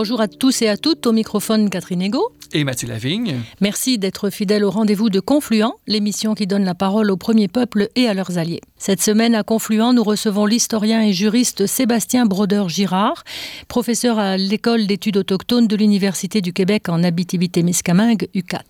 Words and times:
Bonjour 0.00 0.20
à 0.20 0.28
tous 0.28 0.62
et 0.62 0.68
à 0.68 0.76
toutes, 0.76 1.08
au 1.08 1.12
microphone 1.12 1.70
Catherine 1.70 2.02
Ego. 2.02 2.32
Et 2.52 2.62
Mathieu 2.62 2.86
Lavigne. 2.86 3.40
Merci 3.60 3.98
d'être 3.98 4.30
fidèle 4.30 4.64
au 4.64 4.70
rendez-vous 4.70 5.10
de 5.10 5.18
Confluent, 5.18 5.74
l'émission 5.88 6.34
qui 6.36 6.46
donne 6.46 6.64
la 6.64 6.76
parole 6.76 7.10
aux 7.10 7.16
premiers 7.16 7.48
peuples 7.48 7.88
et 7.96 8.06
à 8.06 8.14
leurs 8.14 8.38
alliés. 8.38 8.60
Cette 8.78 9.02
semaine 9.02 9.34
à 9.34 9.42
Confluent, 9.42 9.92
nous 9.92 10.04
recevons 10.04 10.46
l'historien 10.46 11.02
et 11.02 11.12
juriste 11.12 11.66
Sébastien 11.66 12.26
Brodeur-Girard, 12.26 13.24
professeur 13.66 14.20
à 14.20 14.36
l'école 14.36 14.86
d'études 14.86 15.16
autochtones 15.16 15.66
de 15.66 15.74
l'Université 15.74 16.40
du 16.40 16.52
Québec 16.52 16.88
en 16.88 17.02
Abitibi-Témiscamingue, 17.02 18.28
UCAT. 18.34 18.62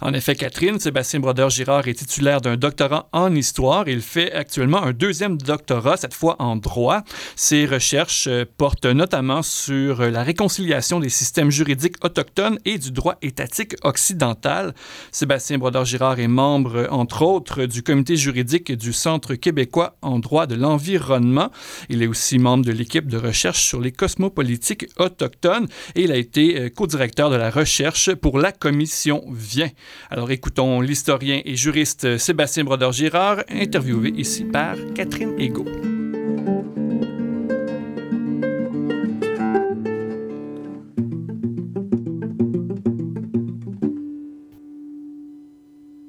En 0.00 0.12
effet, 0.12 0.36
Catherine, 0.36 0.78
Sébastien 0.78 1.18
Brodeur-Girard 1.18 1.88
est 1.88 1.94
titulaire 1.94 2.40
d'un 2.40 2.56
doctorat 2.56 3.08
en 3.12 3.34
histoire. 3.34 3.88
Il 3.88 4.02
fait 4.02 4.32
actuellement 4.32 4.82
un 4.82 4.92
deuxième 4.92 5.38
doctorat, 5.38 5.96
cette 5.96 6.14
fois 6.14 6.36
en 6.40 6.56
droit. 6.56 7.02
Ses 7.36 7.66
recherches 7.66 8.28
portent 8.58 8.86
notamment 8.86 9.42
sur 9.42 10.02
la 10.02 10.22
réconciliation 10.22 10.73
des 11.00 11.08
systèmes 11.08 11.50
juridiques 11.50 12.04
autochtones 12.04 12.58
et 12.64 12.78
du 12.78 12.90
droit 12.90 13.16
étatique 13.22 13.74
occidental. 13.82 14.74
Sébastien 15.12 15.58
Brodeur-Girard 15.58 16.18
est 16.18 16.28
membre, 16.28 16.88
entre 16.90 17.22
autres, 17.22 17.66
du 17.66 17.82
comité 17.82 18.16
juridique 18.16 18.72
du 18.72 18.92
Centre 18.92 19.36
québécois 19.36 19.96
en 20.02 20.18
droit 20.18 20.46
de 20.46 20.56
l'environnement. 20.56 21.50
Il 21.88 22.02
est 22.02 22.08
aussi 22.08 22.38
membre 22.38 22.64
de 22.64 22.72
l'équipe 22.72 23.06
de 23.06 23.16
recherche 23.16 23.62
sur 23.62 23.80
les 23.80 23.92
cosmopolitiques 23.92 24.86
autochtones 24.98 25.68
et 25.94 26.02
il 26.02 26.12
a 26.12 26.16
été 26.16 26.60
euh, 26.60 26.68
co-directeur 26.70 27.30
de 27.30 27.36
la 27.36 27.50
recherche 27.50 28.12
pour 28.14 28.38
la 28.38 28.50
commission 28.50 29.24
Vient. 29.30 29.70
Alors 30.10 30.30
écoutons 30.32 30.80
l'historien 30.80 31.40
et 31.44 31.54
juriste 31.54 32.18
Sébastien 32.18 32.64
Brodeur-Girard, 32.64 33.44
interviewé 33.48 34.12
ici 34.16 34.44
par 34.44 34.76
Catherine 34.94 35.38
Ego. 35.38 35.64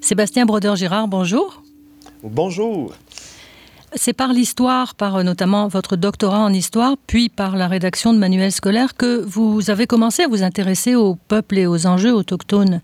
Sébastien 0.06 0.46
Brodeur-Girard, 0.46 1.08
bonjour. 1.08 1.64
Bonjour. 2.22 2.94
C'est 3.96 4.14
par 4.14 4.34
l'histoire, 4.34 4.94
par 4.94 5.16
euh, 5.16 5.24
notamment 5.24 5.68
votre 5.68 5.96
doctorat 5.96 6.42
en 6.42 6.54
histoire, 6.54 6.94
puis 7.08 7.28
par 7.28 7.56
la 7.56 7.68
rédaction 7.68 8.14
de 8.14 8.20
manuels 8.20 8.52
scolaires 8.52 8.96
que 8.96 9.24
vous 9.26 9.72
avez 9.72 9.88
commencé 9.88 10.22
à 10.22 10.28
vous 10.28 10.44
intéresser 10.44 10.94
aux 10.94 11.16
peuples 11.16 11.58
et 11.58 11.66
aux 11.66 11.88
enjeux 11.88 12.14
autochtones. 12.14 12.82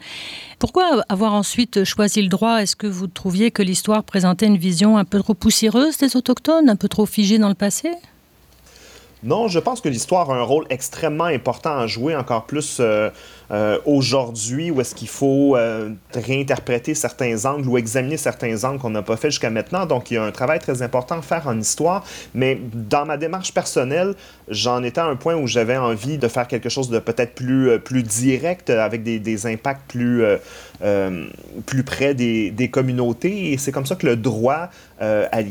Pourquoi 0.57 1.03
avoir 1.09 1.35
ensuite 1.35 1.83
choisi 1.83 2.23
le 2.23 2.27
droit? 2.27 2.59
Est-ce 2.59 2.75
que 2.75 2.87
vous 2.87 3.05
trouviez 3.05 3.51
que 3.51 3.61
l'histoire 3.61 4.03
présentait 4.03 4.47
une 4.47 4.57
vision 4.57 4.97
un 4.97 5.05
peu 5.05 5.19
trop 5.19 5.35
poussiéreuse 5.35 5.99
des 5.99 6.17
autochtones, 6.17 6.71
un 6.71 6.75
peu 6.75 6.87
trop 6.87 7.05
figée 7.05 7.37
dans 7.37 7.49
le 7.49 7.53
passé? 7.53 7.91
Non, 9.23 9.47
je 9.47 9.59
pense 9.59 9.81
que 9.81 9.89
l'histoire 9.89 10.31
a 10.31 10.35
un 10.35 10.41
rôle 10.41 10.65
extrêmement 10.71 11.25
important 11.25 11.77
à 11.77 11.85
jouer, 11.85 12.15
encore 12.15 12.47
plus 12.47 12.77
euh, 12.79 13.11
euh, 13.51 13.79
aujourd'hui, 13.85 14.71
où 14.71 14.79
est-ce 14.79 14.95
qu'il 14.95 15.09
faut 15.09 15.55
euh, 15.55 15.89
réinterpréter 16.13 16.95
certains 16.95 17.45
angles 17.45 17.67
ou 17.67 17.77
examiner 17.77 18.17
certains 18.17 18.63
angles 18.63 18.79
qu'on 18.79 18.89
n'a 18.91 19.01
pas 19.01 19.17
fait 19.17 19.29
jusqu'à 19.29 19.49
maintenant. 19.49 19.85
Donc, 19.85 20.09
il 20.09 20.13
y 20.13 20.17
a 20.17 20.23
un 20.23 20.31
travail 20.31 20.59
très 20.59 20.81
important 20.81 21.19
à 21.19 21.21
faire 21.21 21.47
en 21.47 21.59
histoire. 21.59 22.05
Mais 22.33 22.59
dans 22.73 23.05
ma 23.05 23.17
démarche 23.17 23.53
personnelle, 23.53 24.15
j'en 24.47 24.83
étais 24.83 25.01
à 25.01 25.05
un 25.05 25.15
point 25.17 25.35
où 25.35 25.47
j'avais 25.47 25.77
envie 25.77 26.17
de 26.17 26.27
faire 26.27 26.47
quelque 26.47 26.69
chose 26.69 26.89
de 26.89 26.99
peut-être 26.99 27.35
plus, 27.35 27.77
plus 27.79 28.03
direct, 28.03 28.69
avec 28.69 29.03
des, 29.03 29.19
des 29.19 29.45
impacts 29.45 29.89
plus, 29.91 30.23
plus 31.65 31.83
près 31.83 32.13
des, 32.13 32.69
communautés. 32.71 33.51
Et 33.51 33.57
c'est 33.57 33.71
comme 33.71 33.85
ça 33.85 33.95
que 33.95 34.07
le 34.07 34.15
droit, 34.15 34.69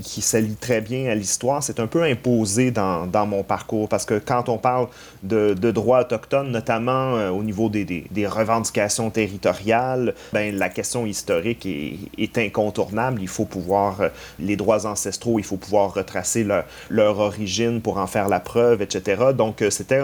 qui 0.02 0.22
s'allie 0.22 0.56
très 0.56 0.80
bien 0.80 1.10
à 1.10 1.14
l'histoire, 1.14 1.62
s'est 1.62 1.80
un 1.80 1.86
peu 1.86 2.02
imposé 2.02 2.70
dans, 2.70 3.26
mon 3.26 3.42
parcours 3.42 3.88
parce 3.88 4.04
que 4.04 4.18
quand 4.18 4.48
on 4.48 4.58
parle 4.58 4.88
de, 5.22 5.54
droits 5.70 6.00
autochtones, 6.00 6.50
notamment 6.50 7.16
euh, 7.16 7.30
au 7.30 7.42
niveau 7.42 7.68
des, 7.68 8.26
revendications 8.26 9.10
territoriales, 9.10 10.14
ben, 10.32 10.54
la 10.56 10.68
question 10.68 11.06
historique 11.06 11.66
est, 11.66 12.38
incontournable. 12.38 13.20
Il 13.20 13.28
faut 13.28 13.44
pouvoir, 13.44 14.00
euh, 14.00 14.08
les 14.38 14.56
droits 14.56 14.86
ancestraux, 14.86 15.38
il 15.38 15.44
faut 15.44 15.56
pouvoir 15.56 15.94
retracer 15.94 16.44
leur, 16.44 17.18
origine 17.18 17.80
pour 17.80 17.98
en 17.98 18.06
faire 18.06 18.28
la 18.28 18.40
preuve, 18.40 18.82
etc. 18.82 19.32
Donc, 19.36 19.62
euh, 19.62 19.70
c'était 19.70 20.00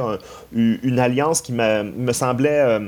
une 0.53 0.99
alliance 0.99 1.41
qui 1.41 1.53
me 1.53 2.13
semblait 2.13 2.81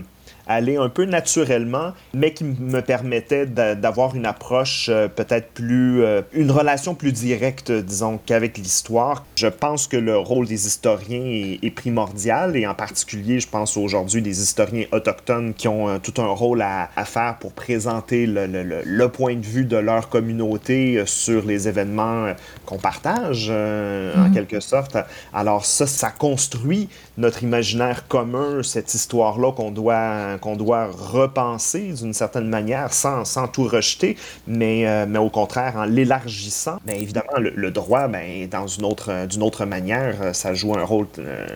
aller 0.49 0.77
un 0.77 0.89
peu 0.89 1.05
naturellement, 1.05 1.93
mais 2.15 2.33
qui 2.33 2.45
me 2.45 2.81
permettait 2.81 3.47
d'avoir 3.47 4.17
une 4.17 4.27
approche 4.27 4.89
euh, 4.89 5.07
peut-être 5.07 5.51
plus, 5.53 6.03
euh, 6.03 6.23
une 6.33 6.51
relation 6.51 6.95
plus 6.95 7.13
directe, 7.13 7.71
disons, 7.71 8.19
qu'avec 8.25 8.57
l'histoire. 8.57 9.25
Je 9.37 9.47
pense 9.47 9.87
que 9.87 9.97
le 9.97 10.17
rôle 10.17 10.47
des 10.47 10.67
historiens 10.67 11.59
est, 11.63 11.69
primordial 11.69 12.57
et 12.57 12.67
en 12.67 12.75
particulier, 12.75 13.41
je 13.41 13.49
pense 13.49 13.77
aujourd'hui 13.77 14.23
des 14.23 14.43
historiens 14.43 14.87
autochtones 14.91 15.53
qui 15.53 15.69
ont 15.69 15.89
euh, 15.89 15.99
tout 15.99 16.21
un 16.21 16.29
rôle 16.29 16.63
à, 16.63 16.89
faire 17.05 17.37
pour 17.39 17.53
présenter 17.53 18.27
le, 18.27 18.47
le, 18.47 19.09
point 19.09 19.37
de 19.37 19.45
vue 19.45 19.65
de 19.65 19.77
leur 19.77 20.09
communauté 20.09 21.03
sur 21.07 21.45
les 21.45 21.69
événements 21.69 22.33
qu'on 22.65 22.79
partage, 22.79 23.51
en 23.51 24.29
mhm. 24.29 24.33
quelque 24.33 24.61
sorte. 24.61 24.97
Alors 25.33 25.65
ça, 25.65 25.87
ça 25.87 26.11
construit 26.11 26.89
notre 27.19 27.43
imaginaire 27.43 28.07
commun, 28.07 28.63
cette 28.63 28.95
histoire-là 28.95 29.53
qu'on 29.53 29.73
doit 29.73 30.39
qu'on 30.41 30.57
doit 30.57 30.87
repenser 30.87 31.93
d'une 31.93 32.15
certaine 32.15 32.49
manière 32.49 32.93
sans, 32.93 33.25
sans 33.25 33.49
tout 33.49 33.65
rejeter, 33.65 34.17
mais, 34.47 34.87
euh, 34.87 35.05
mais 35.07 35.19
au 35.19 35.29
contraire 35.29 35.75
en 35.77 35.85
l'élargissant. 35.85 36.79
Mais 36.87 37.01
évidemment, 37.01 37.39
le, 37.39 37.71
droit, 37.71 38.07
ben, 38.07 38.49
dans 38.49 38.67
autre, 38.85 39.27
d'une 39.27 39.43
autre 39.43 39.65
manière, 39.65 40.17
euh, 40.23 40.33
ça 40.33 40.55
joue 40.55 40.75
un 40.75 40.85
rôle 40.85 41.09
euh, 41.19 41.47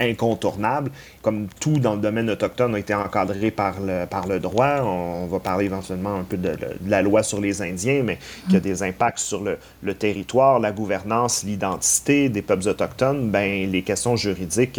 incontournable. 0.00 0.90
Comme 1.20 1.48
tout 1.60 1.78
dans 1.78 1.94
le 1.94 2.00
domaine 2.00 2.30
autochtone 2.30 2.76
a 2.76 2.78
été 2.78 2.94
encadré 2.94 3.50
par 3.50 3.80
le, 3.80 4.06
par 4.06 4.28
le 4.28 4.38
droit, 4.38 4.82
on, 4.82 5.26
va 5.26 5.40
parler 5.40 5.66
éventuellement 5.66 6.14
un 6.14 6.22
peu 6.22 6.36
de, 6.36 6.56
la 6.86 7.02
loi 7.02 7.22
sur 7.24 7.40
les 7.40 7.60
Indiens, 7.60 8.02
mais 8.04 8.18
qui 8.48 8.56
a 8.56 8.60
des 8.60 8.82
impacts 8.84 9.18
sur 9.18 9.42
le, 9.42 9.58
le 9.82 9.94
territoire, 9.94 10.60
la 10.60 10.70
gouvernance, 10.70 11.42
l'identité 11.42 12.28
des 12.28 12.40
peuples 12.40 12.68
autochtones, 12.68 13.30
ben, 13.30 13.70
les 13.70 13.82
questions 13.82 14.14
juridiques 14.14 14.78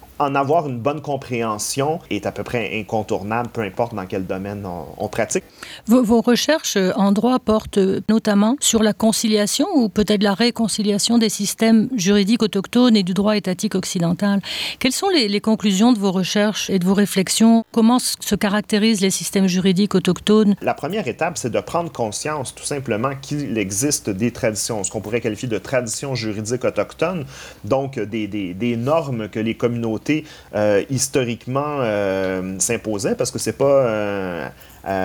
en 0.21 0.35
avoir 0.35 0.69
une 0.69 0.77
bonne 0.77 1.01
compréhension 1.01 1.99
est 2.09 2.25
à 2.25 2.31
peu 2.31 2.43
près 2.43 2.79
incontournable, 2.79 3.49
peu 3.49 3.61
importe 3.61 3.95
dans 3.95 4.05
quel 4.05 4.25
domaine 4.25 4.67
on, 4.97 5.07
pratique. 5.07 5.43
Vos, 5.87 6.21
recherches 6.21 6.77
en 6.95 7.11
droit 7.11 7.39
portent 7.39 7.79
notamment 8.07 8.55
sur 8.59 8.83
la 8.83 8.93
conciliation 8.93 9.67
ou 9.75 9.89
peut-être 9.89 10.23
la 10.23 10.33
réconciliation 10.33 11.17
des 11.17 11.29
systèmes 11.29 11.89
juridiques 11.95 12.43
autochtones 12.43 12.95
et 12.95 13.03
du 13.03 13.13
droit 13.13 13.35
étatique 13.35 13.75
occidental. 13.75 14.41
Quelles 14.79 14.91
sont 14.91 15.09
les, 15.09 15.27
les 15.27 15.41
conclusions 15.41 15.91
de 15.91 15.99
vos 15.99 16.11
recherches 16.11 16.69
et 16.69 16.77
de 16.77 16.85
vos 16.85 16.93
réflexions? 16.93 17.65
Comment 17.71 17.99
se 17.99 18.35
caractérisent 18.35 19.01
les 19.01 19.09
systèmes 19.09 19.47
juridiques 19.47 19.95
autochtones? 19.95 20.55
La 20.61 20.75
première 20.75 21.07
étape, 21.07 21.37
c'est 21.37 21.49
de 21.49 21.59
prendre 21.59 21.91
conscience 21.91 22.53
tout 22.53 22.63
simplement 22.63 23.11
qu'il 23.19 23.57
existe 23.57 24.09
des 24.09 24.31
traditions, 24.31 24.83
ce 24.83 24.91
qu'on 24.91 25.01
pourrait 25.01 25.21
qualifier 25.21 25.49
de 25.49 25.57
traditions 25.57 26.15
juridiques 26.15 26.63
autochtones, 26.63 27.25
donc 27.65 27.99
des, 27.99 28.27
des, 28.27 28.53
des 28.53 28.77
normes 28.77 29.27
que 29.27 29.39
les 29.39 29.55
communautés 29.55 30.10
euh, 30.55 30.83
historiquement 30.89 31.77
euh, 31.79 32.55
s'imposait 32.59 33.15
parce 33.15 33.31
que 33.31 33.39
c'est 33.39 33.57
pas. 33.57 33.65
Euh, 33.65 34.49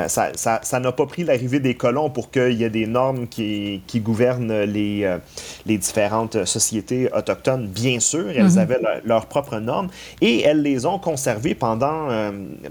ça 0.08 0.80
n'a 0.80 0.92
pas 0.92 1.04
pris 1.04 1.22
l'arrivée 1.22 1.60
des 1.60 1.74
colons 1.74 2.08
pour 2.08 2.30
qu'il 2.30 2.54
y 2.54 2.64
ait 2.64 2.70
des 2.70 2.86
normes 2.86 3.26
qui, 3.28 3.82
qui 3.86 4.00
gouvernent 4.00 4.62
les, 4.62 5.18
les, 5.66 5.76
différentes 5.76 6.46
sociétés 6.46 7.10
autochtones. 7.12 7.66
Bien 7.66 8.00
sûr, 8.00 8.30
elles 8.30 8.52
mhm. 8.52 8.58
avaient 8.58 8.80
leurs 9.04 9.26
propres 9.26 9.58
normes 9.58 9.88
et 10.22 10.40
elles 10.40 10.62
les 10.62 10.86
ont 10.86 10.98
conservées 10.98 11.54
pendant, 11.54 12.08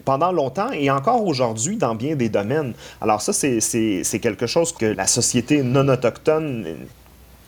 pendant 0.03 0.31
longtemps 0.31 0.71
et 0.71 0.89
encore 0.89 1.23
aujourd'hui 1.23 1.77
dans 1.77 1.93
bien 1.93 2.15
des 2.15 2.29
domaines. 2.29 2.73
Alors 2.99 3.21
ça, 3.21 3.33
c'est 3.33 4.19
quelque 4.19 4.47
chose 4.47 4.71
que 4.71 4.87
la 4.87 5.05
société 5.05 5.61
non 5.61 5.87
autochtone 5.87 6.65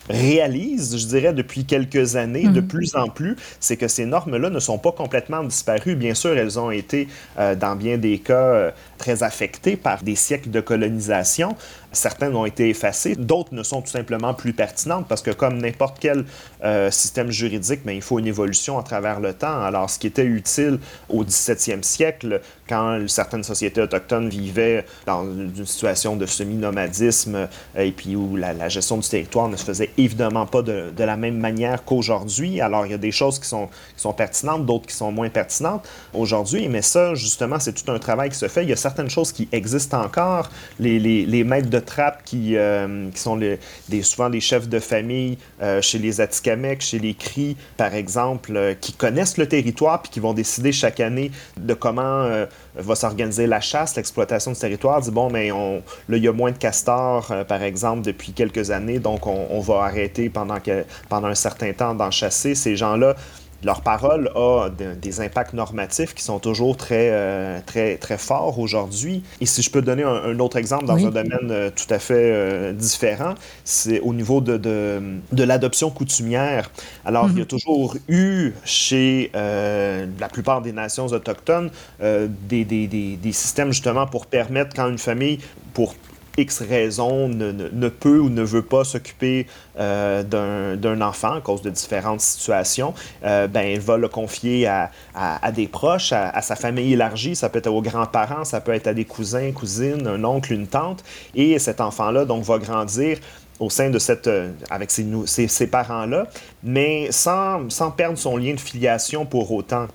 réalise, 0.10 0.98
je 0.98 1.08
dirais, 1.08 1.34
depuis 1.34 1.66
quelques 1.66 2.16
années, 2.16 2.48
de 2.48 2.62
mhm. 2.62 2.68
plus 2.68 2.96
en 2.96 3.10
plus, 3.10 3.36
c'est 3.60 3.78
que 3.78 3.88
ces 3.88 4.06
normes-là 4.06 4.50
ne 4.50 4.60
sont 4.60 4.78
pas 4.78 4.92
complètement 4.92 5.44
disparues. 5.44 5.96
Bien 5.96 6.14
sûr, 6.14 6.38
elles 6.38 6.60
ont 6.60 6.72
été, 6.72 7.08
euh, 7.40 7.56
dans 7.56 7.76
bien 7.76 7.98
des 7.98 8.20
cas, 8.20 8.34
euh, 8.34 8.72
très 8.98 9.24
affectées 9.24 9.76
par 9.78 10.04
des 10.04 10.16
siècles 10.16 10.50
de 10.50 10.62
colonisation, 10.62 11.56
Certaines 11.92 12.36
ont 12.36 12.46
été 12.46 12.70
effacées, 12.70 13.16
d'autres 13.16 13.54
ne 13.54 13.64
sont 13.64 13.82
tout 13.82 13.90
simplement 13.90 14.34
plus 14.34 14.54
pertinentes 14.54 15.08
parce 15.08 15.22
que 15.22 15.32
comme 15.32 15.58
n'importe 15.58 15.98
quel 16.00 16.26
euh, 16.64 16.92
système 16.92 17.32
juridique, 17.32 17.82
mais 17.86 17.94
ben, 17.94 17.98
il 17.98 18.02
faut 18.02 18.20
une 18.20 18.28
évolution 18.28 18.78
à 18.78 18.84
travers 18.84 19.20
le 19.20 19.34
temps. 19.34 19.62
Alors, 19.62 19.90
ce 19.90 19.98
qui 19.98 20.08
était 20.08 20.26
utile 20.26 20.80
au 21.10 21.24
17e 21.24 21.84
siècle, 21.84 22.42
quand 22.68 23.08
certaines 23.08 23.44
sociétés 23.44 23.82
autochtones 23.82 24.30
vivaient 24.30 24.86
dans 25.06 25.24
une 25.24 25.66
situation 25.66 26.16
de 26.16 26.26
semi-nomadisme 26.26 27.36
euh, 27.36 27.48
et 27.78 27.92
puis 27.92 28.16
où 28.16 28.36
la, 28.36 28.68
gestion 28.68 28.98
du 28.98 29.08
territoire 29.08 29.48
ne 29.48 29.56
se 29.56 29.64
faisait 29.64 29.92
évidemment 29.98 30.46
pas 30.46 30.62
de, 30.62 30.92
la 30.98 31.16
même 31.16 31.38
manière 31.38 31.86
qu'aujourd'hui. 31.86 32.60
Alors, 32.60 32.86
il 32.86 32.92
y 32.92 32.96
a 32.96 32.98
des 32.98 33.12
choses 33.12 33.40
qui 33.40 33.48
sont, 33.48 33.68
qui 33.96 34.02
sont 34.02 34.14
pertinentes, 34.14 34.66
d'autres 34.66 34.88
qui 34.88 34.96
sont 34.96 35.12
moins 35.12 35.30
pertinentes 35.30 35.88
aujourd'hui, 36.14 36.68
mais 36.68 36.82
ça, 36.82 37.16
justement, 37.16 37.60
c'est 37.60 37.74
tout 37.74 37.90
un 37.90 38.00
travail 38.00 38.30
qui 38.30 38.36
se 38.36 38.48
fait. 38.50 38.64
Il 38.64 38.70
y 38.70 38.74
a 38.74 38.78
certaines 38.78 39.10
choses 39.10 39.32
qui 39.32 39.48
existent 39.54 40.02
encore. 40.02 40.50
Les, 40.80 41.00
les, 41.00 41.26
les 41.26 41.44
maîtres 41.46 41.70
de 41.70 41.77
trappe 41.80 42.24
qui, 42.24 42.56
euh, 42.56 43.10
qui 43.12 43.20
sont 43.20 43.38
des, 43.38 43.60
souvent 44.02 44.30
des 44.30 44.40
chefs 44.40 44.68
de 44.68 44.80
famille 44.80 45.38
euh, 45.62 45.82
chez 45.82 46.00
les 46.00 46.22
Atikamekw, 46.22 46.82
chez 46.82 47.00
les 47.00 47.14
Cris, 47.14 47.58
par 47.78 47.94
exemple, 47.96 48.56
euh, 48.56 48.74
qui 48.74 48.94
connaissent 48.94 49.38
le 49.38 49.48
territoire 49.48 50.02
puis 50.02 50.12
qui 50.12 50.20
vont 50.20 50.34
décider 50.34 50.72
chaque 50.72 51.00
année 51.00 51.32
de 51.58 51.74
comment 51.74 52.28
va 52.76 52.96
s'organiser 52.96 53.48
la 53.48 53.60
chasse, 53.60 53.96
l'exploitation 53.96 54.52
du 54.52 54.60
territoire. 54.60 55.02
Dit 55.02 55.12
bon, 55.12 55.30
mais 55.30 55.52
on, 55.52 55.82
là, 56.10 56.18
il 56.18 56.24
y 56.24 56.28
a 56.28 56.34
moins 56.34 56.52
de 56.52 56.58
castors, 56.58 57.34
par 57.48 57.64
exemple, 57.64 58.02
depuis 58.04 58.32
quelques 58.32 58.72
années, 58.72 59.00
donc 59.00 59.28
on, 59.28 59.48
on 59.50 59.60
va 59.60 59.84
arrêter 59.84 60.30
pendant 60.30 61.28
un 61.28 61.36
certain 61.36 61.74
temps 61.74 61.96
d'en 61.96 62.12
chasser. 62.12 62.56
Ces 62.56 62.76
gens-là 62.76 63.16
leur 63.64 63.82
parole 63.82 64.30
a 64.36 64.70
de, 64.70 64.94
des 64.94 65.20
impacts 65.22 65.54
normatifs 65.54 66.14
qui 66.14 66.24
sont 66.24 66.40
toujours 66.40 66.78
très, 66.78 67.10
euh, 67.12 67.60
très, 67.66 67.98
très 67.98 68.18
forts 68.18 68.60
aujourd'hui. 68.60 69.24
Et 69.42 69.46
si 69.46 69.62
je 69.62 69.72
peux 69.72 69.82
donner 69.82 70.04
un, 70.04 70.10
un 70.26 70.40
autre 70.40 70.58
exemple 70.58 70.86
dans 70.86 70.96
Oui. 70.96 71.06
un 71.06 71.10
domaine 71.12 71.50
euh, 71.52 71.70
tout 71.76 71.92
à 71.94 72.00
fait 72.00 72.14
euh, 72.34 72.74
différent, 72.74 73.34
c'est 73.64 74.00
au 74.02 74.14
niveau 74.14 74.42
de, 74.42 74.58
de, 74.58 75.02
de 75.32 75.44
l'adoption 75.44 75.90
coutumière. 75.90 76.70
Alors, 77.06 77.30
il 77.32 77.40
y 77.40 77.42
a 77.42 77.46
toujours 77.46 77.96
eu 78.08 78.54
chez 78.64 79.32
la 79.34 80.30
plupart 80.32 80.62
des 80.62 80.72
nations 80.72 81.08
autochtones 81.08 81.70
des, 82.00 82.66
des, 82.66 82.88
des, 82.88 83.18
des 83.18 83.32
systèmes 83.32 83.72
justement 83.72 84.06
pour 84.08 84.26
permettre 84.28 84.76
quand 84.76 84.88
une 84.90 84.98
famille, 84.98 85.40
pour 85.74 85.96
X 86.38 86.62
raisons 86.62 87.28
ne, 87.28 87.52
ne, 87.52 87.90
peut 87.90 88.20
ou 88.20 88.30
ne 88.30 88.44
veut 88.44 88.62
pas 88.62 88.84
s'occuper 88.84 89.48
euh, 89.80 90.24
d'un- 90.24 91.02
enfant 91.02 91.34
à 91.36 91.42
cause 91.42 91.62
de 91.62 91.70
différentes 91.70 92.22
situations, 92.22 92.94
euh, 93.24 93.48
ben, 93.48 93.62
elle 93.62 93.80
va 93.80 93.98
le 93.98 94.08
confier 94.08 94.68
à, 94.68 94.92
à- 95.16 95.52
des 95.52 95.68
proches, 95.68 96.12
à, 96.14 96.42
sa 96.42 96.56
famille 96.56 96.94
élargie. 96.94 97.36
Ça 97.36 97.50
peut 97.50 97.60
être 97.60 97.68
aux 97.68 97.82
grands-parents, 97.82 98.44
ça 98.46 98.62
peut 98.62 98.74
être 98.74 98.88
à 98.88 98.94
des 98.94 99.06
cousins, 99.06 99.52
cousines, 99.52 100.06
un 100.08 100.24
oncle, 100.24 100.54
une 100.54 100.68
tante. 100.68 101.04
Et 101.36 101.60
cet 101.60 101.82
enfant-là, 101.82 102.26
donc, 102.26 102.44
va 102.44 102.58
grandir 102.60 103.18
au 103.60 103.70
sein 103.72 103.90
de 103.90 103.98
cette, 104.00 104.28
euh, 104.28 104.52
avec 104.70 104.92
ses, 104.92 105.04
nou- 105.04 105.26
ses- 105.26 105.48
ses 105.48 105.68
parents-là, 105.68 106.28
mais 106.64 107.08
sans, 107.12 107.70
sans 107.70 107.90
perdre 107.92 108.18
son 108.18 108.38
lien 108.38 108.54
de 108.54 108.60
filiation 108.60 109.26
pour 109.26 109.52
autant. 109.52 109.88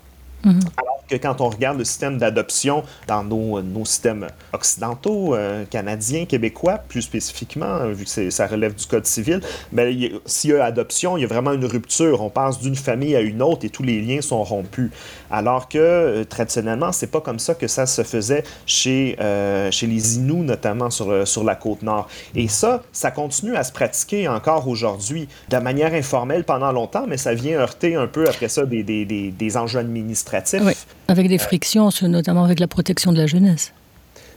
Alors 0.44 1.02
que 1.08 1.16
quand 1.16 1.40
on 1.40 1.48
regarde 1.50 1.78
le 1.78 1.84
système 1.84 2.18
d'adoption 2.18 2.84
dans 3.06 3.22
nos, 3.22 3.60
nos 3.62 3.84
systèmes 3.84 4.26
occidentaux, 4.52 5.34
euh, 5.34 5.64
canadiens, 5.70 6.24
québécois, 6.24 6.78
plus 6.88 7.02
spécifiquement, 7.02 7.66
euh, 7.66 7.92
vu 7.92 8.04
que 8.04 8.30
ça 8.30 8.46
relève 8.46 8.74
du 8.74 8.86
Code 8.86 9.06
civil, 9.06 9.40
ben, 9.72 9.88
il 9.88 10.00
y 10.02 10.06
a- 10.06 10.18
s'il 10.26 10.50
y 10.50 10.54
a 10.54 10.64
adoption, 10.64 11.16
il 11.16 11.22
y 11.22 11.24
a 11.24 11.26
vraiment 11.26 11.52
une 11.52 11.64
rupture. 11.64 12.22
On 12.22 12.30
passe 12.30 12.60
d'une 12.60 12.76
famille 12.76 13.14
à 13.14 13.20
une 13.20 13.42
autre 13.42 13.64
et 13.66 13.70
tous 13.70 13.82
les 13.82 14.00
liens 14.00 14.20
sont 14.20 14.42
rompus. 14.42 14.90
Alors 15.30 15.68
que 15.68 15.78
euh, 15.78 16.24
traditionnellement, 16.24 16.92
c'est 16.92 17.06
pas 17.10 17.20
comme 17.20 17.38
ça 17.38 17.54
que 17.54 17.66
ça 17.68 17.86
se 17.86 18.02
faisait 18.02 18.44
chez, 18.66 19.16
euh, 19.20 19.70
chez 19.70 19.86
les 19.86 20.16
Inuits, 20.16 20.42
notamment 20.42 20.90
sur, 20.90 21.26
sur 21.26 21.44
la 21.44 21.54
côte 21.56 21.82
nord. 21.82 22.08
Et 22.34 22.48
ça, 22.48 22.82
ça 22.92 23.10
continue 23.10 23.54
à 23.56 23.64
se 23.64 23.72
pratiquer 23.72 24.28
encore 24.28 24.66
aujourd'hui 24.68 25.28
de 25.48 25.56
manière 25.58 25.92
informelle 25.94 26.44
pendant 26.44 26.72
longtemps, 26.72 27.04
mais 27.06 27.16
ça 27.16 27.34
vient 27.34 27.58
heurter 27.60 27.94
un 27.96 28.06
peu 28.06 28.28
après 28.28 28.48
ça 28.48 28.64
des, 28.64 28.82
des, 28.82 29.04
des 29.04 29.56
enjeux 29.56 29.78
administratifs. 29.80 30.31
Oui, 30.64 30.72
avec 31.08 31.28
des 31.28 31.38
frictions, 31.38 31.90
notamment 32.02 32.44
avec 32.44 32.60
la 32.60 32.68
protection 32.68 33.12
de 33.12 33.18
la 33.18 33.26
jeunesse. 33.26 33.72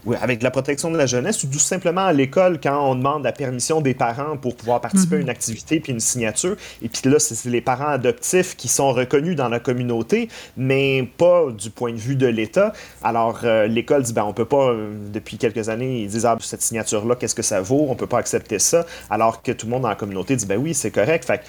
Oui, 0.06 0.16
avec 0.22 0.44
la 0.44 0.52
protection 0.52 0.92
de 0.92 0.98
la 0.98 1.08
jeunesse 1.08 1.44
ou 1.44 1.48
tout 1.48 1.58
simplement 1.58 2.06
à 2.06 2.14
l'école 2.14 2.60
quand 2.62 2.80
on 2.92 2.94
demande 2.94 3.24
la 3.24 3.32
permission 3.32 3.82
des 3.82 3.96
parents 3.96 4.38
pour 4.38 4.56
pouvoir 4.56 4.80
participer 4.80 5.16
à 5.16 5.20
une 5.20 5.30
activité 5.30 5.80
puis 5.80 5.94
une 5.94 6.00
signature. 6.00 6.56
Et 6.84 6.90
puis 6.90 7.10
là, 7.10 7.18
c'est 7.18 7.50
les 7.50 7.62
parents 7.62 7.88
adoptifs 7.88 8.56
qui 8.56 8.68
sont 8.68 8.94
reconnus 8.94 9.36
dans 9.36 9.50
la 9.50 9.60
communauté, 9.60 10.30
mais 10.58 11.08
pas 11.18 11.46
du 11.52 11.72
point 11.72 11.92
de 11.92 11.98
vue 11.98 12.16
de 12.16 12.28
l'État. 12.28 12.72
Alors 13.04 13.40
euh, 13.46 13.66
l'école 13.66 14.04
dit 14.04 14.14
ben 14.14 14.24
on 14.26 14.34
peut 14.34 14.46
pas 14.46 14.70
euh, 14.70 14.94
depuis 15.12 15.38
quelques 15.38 15.70
années 15.70 16.02
ils 16.04 16.08
disent 16.10 16.26
ah 16.28 16.38
cette 16.40 16.62
signature 16.62 17.04
là 17.06 17.16
qu'est-ce 17.16 17.36
que 17.36 17.42
ça 17.42 17.62
vaut? 17.62 17.88
On 17.90 17.96
peut 17.96 18.06
pas 18.06 18.20
accepter 18.20 18.60
ça 18.60 18.86
alors 19.10 19.42
que 19.42 19.52
tout 19.52 19.66
le 19.66 19.72
monde 19.72 19.82
dans 19.84 19.90
la 19.90 19.96
communauté 19.96 20.36
dit 20.36 20.46
ben 20.46 20.60
oui 20.60 20.76
c'est 20.76 20.92
correct. 20.92 21.26
Fait 21.26 21.42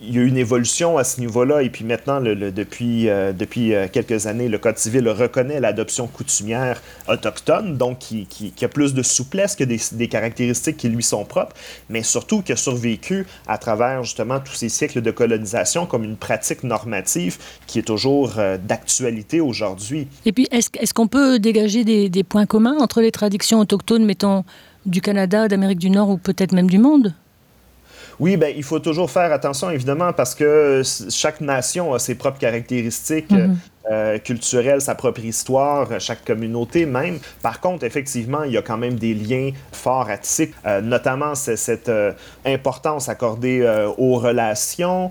il 0.00 0.14
y 0.14 0.18
a 0.18 0.22
eu 0.22 0.26
une 0.28 0.36
évolution 0.36 0.98
à 0.98 1.04
ce 1.04 1.18
niveau-là 1.18 1.62
et 1.62 1.70
puis 1.70 1.84
maintenant 1.84 2.20
le, 2.20 2.34
le- 2.34 2.52
depuis 2.52 3.08
euh, 3.08 3.32
depuis 3.32 3.72
quelques 3.90 4.26
années 4.26 4.48
le 4.48 4.58
code 4.58 4.76
civil 4.76 5.08
reconnaît 5.08 5.60
l'adoption 5.60 6.06
coutumière 6.08 6.80
autochtone 7.08 7.78
donc 7.78 8.01
qui, 8.02 8.26
qui, 8.26 8.50
qui 8.50 8.64
a 8.64 8.68
plus 8.68 8.94
de 8.94 9.02
souplesse 9.02 9.54
que 9.56 9.64
des, 9.64 9.80
des 9.92 10.08
caractéristiques 10.08 10.76
qui 10.76 10.88
lui 10.88 11.02
sont 11.02 11.24
propres 11.24 11.54
mais 11.88 12.02
surtout 12.02 12.42
qui 12.42 12.52
a 12.52 12.56
survécu 12.56 13.26
à 13.46 13.56
travers 13.58 14.02
justement 14.02 14.40
tous 14.40 14.54
ces 14.54 14.68
siècles 14.68 15.00
de 15.02 15.10
colonisation 15.10 15.86
comme 15.86 16.04
une 16.04 16.16
pratique 16.16 16.64
normative 16.64 17.38
qui 17.66 17.78
est 17.78 17.82
toujours 17.94 18.34
euh, 18.38 18.58
d'actualité 18.58 19.40
aujourd'hui. 19.40 20.08
Et 20.26 20.32
puis, 20.32 20.46
est-ce 20.50 20.68
est 20.78 20.92
qu'on 20.92 21.06
peut 21.08 21.38
dégager 21.38 21.84
des, 21.84 22.08
des 22.08 22.24
points 22.24 22.46
communs 22.46 22.76
entre 22.80 23.00
les 23.00 23.12
traditions 23.12 23.60
autochtones, 23.60 24.04
mettons, 24.04 24.44
du 24.84 25.00
Canada, 25.00 25.48
d'Amérique 25.48 25.78
du 25.78 25.90
Nord 25.90 26.08
ou 26.10 26.16
peut-être 26.16 26.52
même 26.52 26.68
du 26.68 26.78
monde? 26.78 27.14
Oui, 28.20 28.36
ben, 28.36 28.52
il 28.56 28.62
faut 28.62 28.78
toujours 28.78 29.10
faire 29.10 29.32
attention, 29.32 29.70
évidemment, 29.70 30.12
parce 30.12 30.34
que 30.34 30.80
s- 30.80 31.06
chaque 31.10 31.40
nation 31.40 31.94
a 31.94 31.98
ses 31.98 32.14
propres 32.14 32.38
caractéristiques 32.38 33.30
Mhm. 33.30 33.56
Euh, 33.90 34.18
culturelles, 34.18 34.80
sa 34.80 34.94
propre 34.94 35.24
histoire, 35.24 35.90
euh, 35.90 35.98
chaque 35.98 36.24
communauté 36.24 36.86
même. 36.86 37.18
Par 37.42 37.60
contre, 37.60 37.84
effectivement, 37.84 38.44
il 38.44 38.52
y 38.52 38.56
a 38.56 38.62
quand 38.62 38.78
même 38.78 38.94
des 38.94 39.14
liens 39.14 39.50
forts 39.72 40.08
à 40.08 40.18
tisser, 40.18 40.52
euh, 40.66 40.80
notamment 40.80 41.34
cette 41.34 41.88
euh, 41.88 42.12
importance 42.46 43.08
accordée 43.08 43.62
euh, 43.62 43.88
aux 43.98 44.16
relations, 44.16 45.10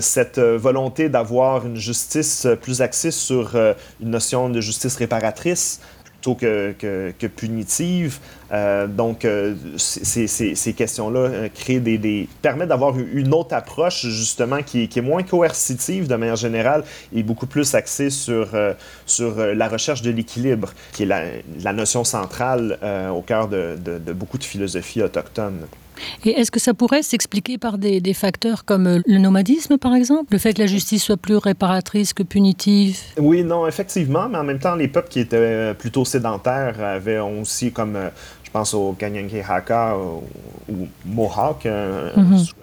cette 0.00 0.38
volonté 0.38 1.08
d'avoir 1.08 1.66
une 1.66 1.74
justice 1.74 2.46
plus 2.62 2.82
axée 2.82 3.10
sur 3.10 3.56
une 4.00 4.10
notion 4.10 4.48
de 4.48 4.60
justice 4.60 4.94
réparatrice 4.94 5.80
plutôt 6.20 6.34
que, 6.34 6.72
que, 6.78 7.12
que 7.18 7.26
punitive. 7.26 8.18
Euh, 8.52 8.86
donc, 8.86 9.24
euh, 9.24 9.54
ces, 9.78 10.26
ces- 10.26 10.54
ces 10.54 10.72
questions-là 10.74 11.20
euh, 11.20 11.48
créent 11.54 11.80
des, 11.80 11.96
des- 11.96 12.28
permettent 12.42 12.68
d'avoir 12.68 12.98
une 12.98 13.32
autre 13.32 13.54
approche, 13.54 14.02
justement, 14.06 14.62
qui, 14.62 14.82
est- 14.82 15.00
moins 15.00 15.22
coercitive 15.22 16.08
de 16.08 16.16
manière 16.16 16.36
générale 16.36 16.84
et 17.14 17.22
beaucoup 17.22 17.46
plus 17.46 17.74
axée 17.74 18.10
sur, 18.10 18.48
sur 19.06 19.36
la 19.38 19.68
recherche 19.68 20.02
de 20.02 20.10
l'équilibre, 20.10 20.74
qui 20.92 21.04
est 21.04 21.06
la, 21.06 21.22
la 21.62 21.72
notion 21.72 22.04
centrale 22.04 22.78
au 23.14 23.22
cœur 23.22 23.48
de- 23.48 23.98
de 23.98 24.12
beaucoup 24.12 24.36
de 24.36 24.44
philosophies 24.44 25.02
autochtones. 25.02 25.66
Et 26.24 26.30
est-ce 26.30 26.50
que 26.50 26.60
ça 26.60 26.74
pourrait 26.74 27.02
s'expliquer 27.02 27.58
par 27.58 27.78
des, 27.78 28.00
des 28.00 28.14
facteurs 28.14 28.64
comme 28.64 28.86
euh, 28.86 29.00
le 29.06 29.18
nomadisme, 29.18 29.78
par 29.78 29.94
exemple? 29.94 30.32
Le 30.32 30.38
fait 30.38 30.54
que 30.54 30.60
la 30.60 30.66
justice 30.66 31.02
soit 31.02 31.16
plus 31.16 31.36
réparatrice 31.36 32.12
que 32.12 32.22
punitive? 32.22 32.98
Oui, 33.18 33.44
non, 33.44 33.66
effectivement, 33.66 34.28
mais 34.28 34.38
en 34.38 34.44
même 34.44 34.58
temps, 34.58 34.74
les 34.74 34.88
peuples 34.88 35.08
qui 35.08 35.20
étaient 35.20 35.36
euh, 35.36 35.74
plutôt 35.74 36.04
sédentaires 36.04 36.80
avaient 36.80 37.18
aussi, 37.18 37.72
comme 37.72 37.96
euh, 37.96 38.08
je 38.44 38.50
pense 38.50 38.74
au 38.74 38.92
Kanyankehaka 38.92 39.96
ou, 39.96 40.22
ou 40.72 40.88
Mohawk, 41.04 41.68
sous 42.36 42.54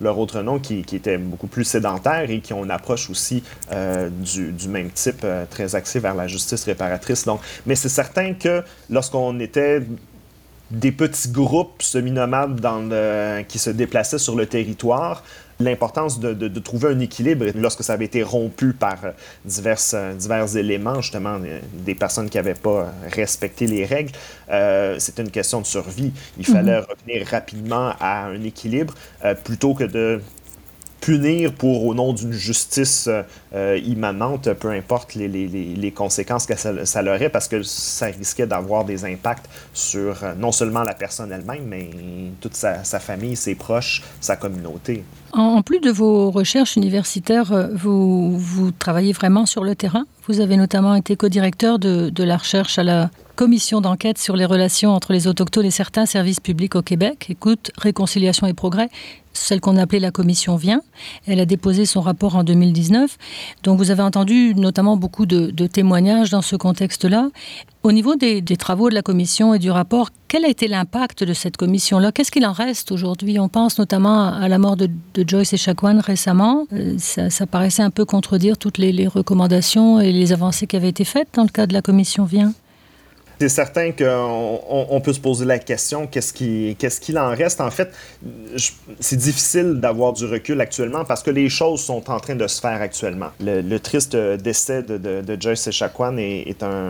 leur 0.00 0.18
autre 0.18 0.42
nom, 0.42 0.58
qui, 0.58 0.82
qui 0.82 0.96
étaient 0.96 1.18
beaucoup 1.18 1.46
plus 1.46 1.64
sédentaires 1.64 2.28
et 2.28 2.40
qui 2.40 2.52
ont 2.52 2.64
une 2.64 2.70
approche 2.70 3.08
aussi 3.08 3.42
euh, 3.72 4.10
du, 4.10 4.52
du 4.52 4.68
même 4.68 4.90
type, 4.90 5.24
très 5.50 5.74
axée 5.74 6.00
vers 6.00 6.14
la 6.14 6.26
justice 6.26 6.64
réparatrice. 6.64 7.24
Donc, 7.24 7.40
mais 7.64 7.76
c'est 7.76 7.88
certain 7.88 8.34
que 8.34 8.62
lorsqu'on 8.90 9.38
était 9.40 9.82
des 10.70 10.92
petits 10.92 11.30
groupes 11.30 11.80
semi-nomades 11.82 12.60
dans 12.60 12.80
le- 12.80 13.42
qui 13.46 13.58
se 13.58 13.70
déplaçaient 13.70 14.18
sur 14.18 14.34
le 14.36 14.46
territoire, 14.46 15.22
l'importance 15.60 16.20
de, 16.20 16.34
de- 16.34 16.48
de 16.48 16.60
trouver 16.60 16.88
un 16.90 16.98
équilibre 17.00 17.46
lorsque 17.54 17.82
ça 17.82 17.94
avait 17.94 18.04
été 18.04 18.22
rompu 18.22 18.72
par 18.72 18.98
diverses, 19.44 19.94
euh, 19.96 20.12
divers 20.14 20.56
éléments, 20.56 21.00
justement, 21.00 21.38
des 21.72 21.94
personnes 21.94 22.28
qui 22.28 22.36
n'avaient 22.36 22.54
pas 22.54 22.92
respecté 23.12 23.66
les 23.66 23.84
règles, 23.86 24.12
euh, 24.50 24.98
c'était 24.98 25.22
une 25.22 25.30
question 25.30 25.60
de 25.60 25.66
survie. 25.66 26.12
Il 26.38 26.44
fallait 26.46 26.78
revenir 26.80 27.26
rapidement 27.28 27.92
à 28.00 28.26
un 28.26 28.42
équilibre 28.42 28.92
euh, 29.24 29.34
plutôt 29.34 29.72
que 29.74 29.84
de 29.84 30.20
punir 31.00 31.52
pour 31.52 31.86
au 31.86 31.94
nom 31.94 32.12
d'une 32.12 32.32
justice 32.32 33.06
euh, 33.08 33.22
euh, 33.54 33.78
immanente, 33.84 34.52
peu 34.54 34.70
importe 34.70 35.14
les, 35.14 35.28
les- 35.28 35.46
les- 35.48 35.92
conséquences 35.92 36.46
que 36.46 36.56
ça, 36.56 36.84
ça 36.84 37.02
aurait, 37.02 37.28
parce 37.28 37.48
que 37.48 37.62
ça 37.62 38.06
risquait 38.06 38.46
d'avoir 38.46 38.84
des 38.84 39.04
impacts 39.04 39.46
sur 39.72 40.22
euh, 40.22 40.34
non 40.36 40.52
seulement 40.52 40.82
la 40.82 40.94
personne 40.94 41.32
elle-même, 41.32 41.64
mais 41.66 41.90
toute 42.40 42.54
sa, 42.54 42.82
famille, 43.00 43.36
ses 43.36 43.54
proches, 43.54 44.02
sa 44.20 44.36
communauté. 44.36 45.04
En, 45.32 45.62
plus 45.62 45.80
de 45.80 45.90
vos 45.90 46.30
recherches 46.30 46.76
universitaires, 46.76 47.68
vous, 47.74 48.36
vous 48.38 48.70
travaillez 48.72 49.12
vraiment 49.12 49.46
sur 49.46 49.64
le 49.64 49.74
terrain 49.74 50.04
Vous 50.28 50.40
avez 50.40 50.56
notamment 50.56 50.94
été 50.94 51.16
co-directeur 51.16 51.78
de, 51.78 52.10
de 52.10 52.24
la 52.24 52.36
recherche 52.36 52.78
à 52.78 52.82
la 52.82 53.10
commission 53.36 53.80
d'enquête 53.80 54.18
sur 54.18 54.34
les 54.34 54.44
relations 54.44 54.90
entre 54.90 55.12
les 55.12 55.28
autochtones 55.28 55.66
et 55.66 55.70
certains 55.70 56.06
services 56.06 56.40
publics 56.40 56.74
au 56.74 56.82
Québec. 56.82 57.26
Écoute, 57.28 57.70
réconciliation 57.78 58.46
et 58.46 58.54
progrès 58.54 58.88
celle 59.36 59.60
qu'on 59.60 59.76
appelait 59.76 60.00
la 60.00 60.10
commission 60.10 60.56
vient. 60.56 60.80
Elle 61.26 61.40
a 61.40 61.46
déposé 61.46 61.86
son 61.86 62.00
rapport 62.00 62.36
en 62.36 62.44
2019. 62.44 63.16
Donc 63.62 63.78
vous 63.78 63.90
avez 63.90 64.02
entendu 64.02 64.54
notamment 64.54 64.96
beaucoup 64.96 65.26
de, 65.26 65.50
témoignages 65.66 66.30
dans 66.30 66.42
ce 66.42 66.56
contexte-là. 66.56 67.28
Au 67.82 67.92
niveau 67.92 68.16
des, 68.16 68.42
travaux 68.56 68.88
de 68.88 68.94
la 68.94 69.02
commission 69.02 69.54
et 69.54 69.58
du 69.58 69.70
rapport, 69.70 70.10
quel 70.28 70.44
a 70.44 70.48
été 70.48 70.66
l'impact 70.66 71.22
de 71.22 71.34
cette 71.34 71.56
commission-là? 71.56 72.10
Qu'est-ce 72.10 72.32
qu'il 72.32 72.46
en 72.46 72.52
reste 72.52 72.90
aujourd'hui? 72.90 73.38
On 73.38 73.48
pense 73.48 73.78
notamment 73.78 74.32
à 74.32 74.48
la 74.48 74.58
mort 74.58 74.76
de, 74.76 74.88
Joyce 75.26 75.52
et 75.52 75.56
Chacoan 75.56 76.00
récemment. 76.00 76.66
Euh, 76.72 76.96
ça, 76.98 77.46
paraissait 77.46 77.82
un 77.82 77.90
peu 77.90 78.04
contredire 78.04 78.58
toutes 78.58 78.78
les, 78.78 79.06
recommandations 79.06 80.00
et 80.00 80.12
les 80.12 80.32
avancées 80.32 80.66
qui 80.66 80.76
avaient 80.76 80.88
été 80.88 81.04
faites 81.04 81.28
dans 81.34 81.42
le 81.42 81.48
cadre 81.48 81.68
de 81.68 81.74
la 81.74 81.82
commission 81.82 82.24
vient. 82.24 82.52
C'est 83.38 83.50
certain 83.50 83.92
qu'on 83.92 84.60
on, 84.68 85.00
peut 85.00 85.12
se 85.12 85.20
poser 85.20 85.44
la 85.44 85.58
question 85.58 86.06
qu'est-ce 86.06 86.32
qu'il 86.32 86.76
qu 86.76 87.18
en 87.18 87.30
reste? 87.30 87.60
En 87.60 87.70
fait, 87.70 87.92
c'est 88.98 89.16
difficile 89.16 89.74
d'avoir 89.74 90.14
du 90.14 90.24
recul 90.24 90.60
actuellement 90.60 91.04
parce 91.04 91.22
que 91.22 91.30
les 91.30 91.50
choses 91.50 91.80
sont 91.82 92.10
en 92.10 92.18
train 92.18 92.34
de 92.34 92.46
se 92.46 92.60
faire 92.60 92.80
actuellement. 92.80 93.30
Le, 93.40 93.78
triste 93.78 94.16
décès 94.16 94.82
de, 94.82 94.96
de, 94.96 95.40
Joyce 95.40 95.66
Echaquan 95.66 96.16
est, 96.16 96.48
est 96.48 96.62
un, 96.62 96.88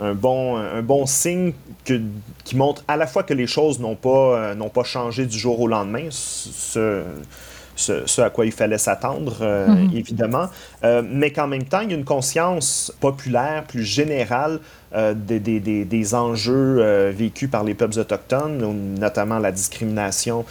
un, 0.00 0.14
bon, 0.14 0.56
un 0.56 0.82
bon 0.82 1.06
signe 1.06 1.52
qui 1.84 2.56
montre 2.56 2.82
à 2.88 2.96
la 2.96 3.06
fois 3.06 3.22
que 3.22 3.34
les 3.34 3.46
choses 3.46 3.78
n'ont 3.78 3.96
pas, 3.96 4.54
n'ont 4.56 4.70
pas 4.70 4.84
changé 4.84 5.24
du 5.26 5.38
jour 5.38 5.60
au 5.60 5.68
lendemain. 5.68 6.08
Ce, 7.80 8.20
à 8.20 8.30
quoi 8.30 8.46
il 8.46 8.52
fallait 8.52 8.78
s'attendre, 8.78 9.38
euh, 9.40 9.68
mm-hmm. 9.68 9.96
évidemment, 9.96 10.46
euh, 10.84 11.02
mais 11.04 11.30
qu'en 11.30 11.46
même 11.46 11.64
temps, 11.64 11.80
il 11.80 11.90
y 11.90 11.94
a 11.94 11.96
une 11.96 12.04
conscience 12.04 12.92
populaire 13.00 13.64
plus 13.64 13.84
générale 13.84 14.60
euh, 14.94 15.14
des, 15.14 15.38
des, 15.38 15.60
des, 15.60 16.14
enjeux 16.14 16.78
euh, 16.80 17.12
vécus 17.14 17.48
par 17.48 17.62
les 17.62 17.74
peuples 17.74 17.98
autochtones, 17.98 18.96
notamment 18.98 19.38
la 19.38 19.52
discrimination 19.52 20.44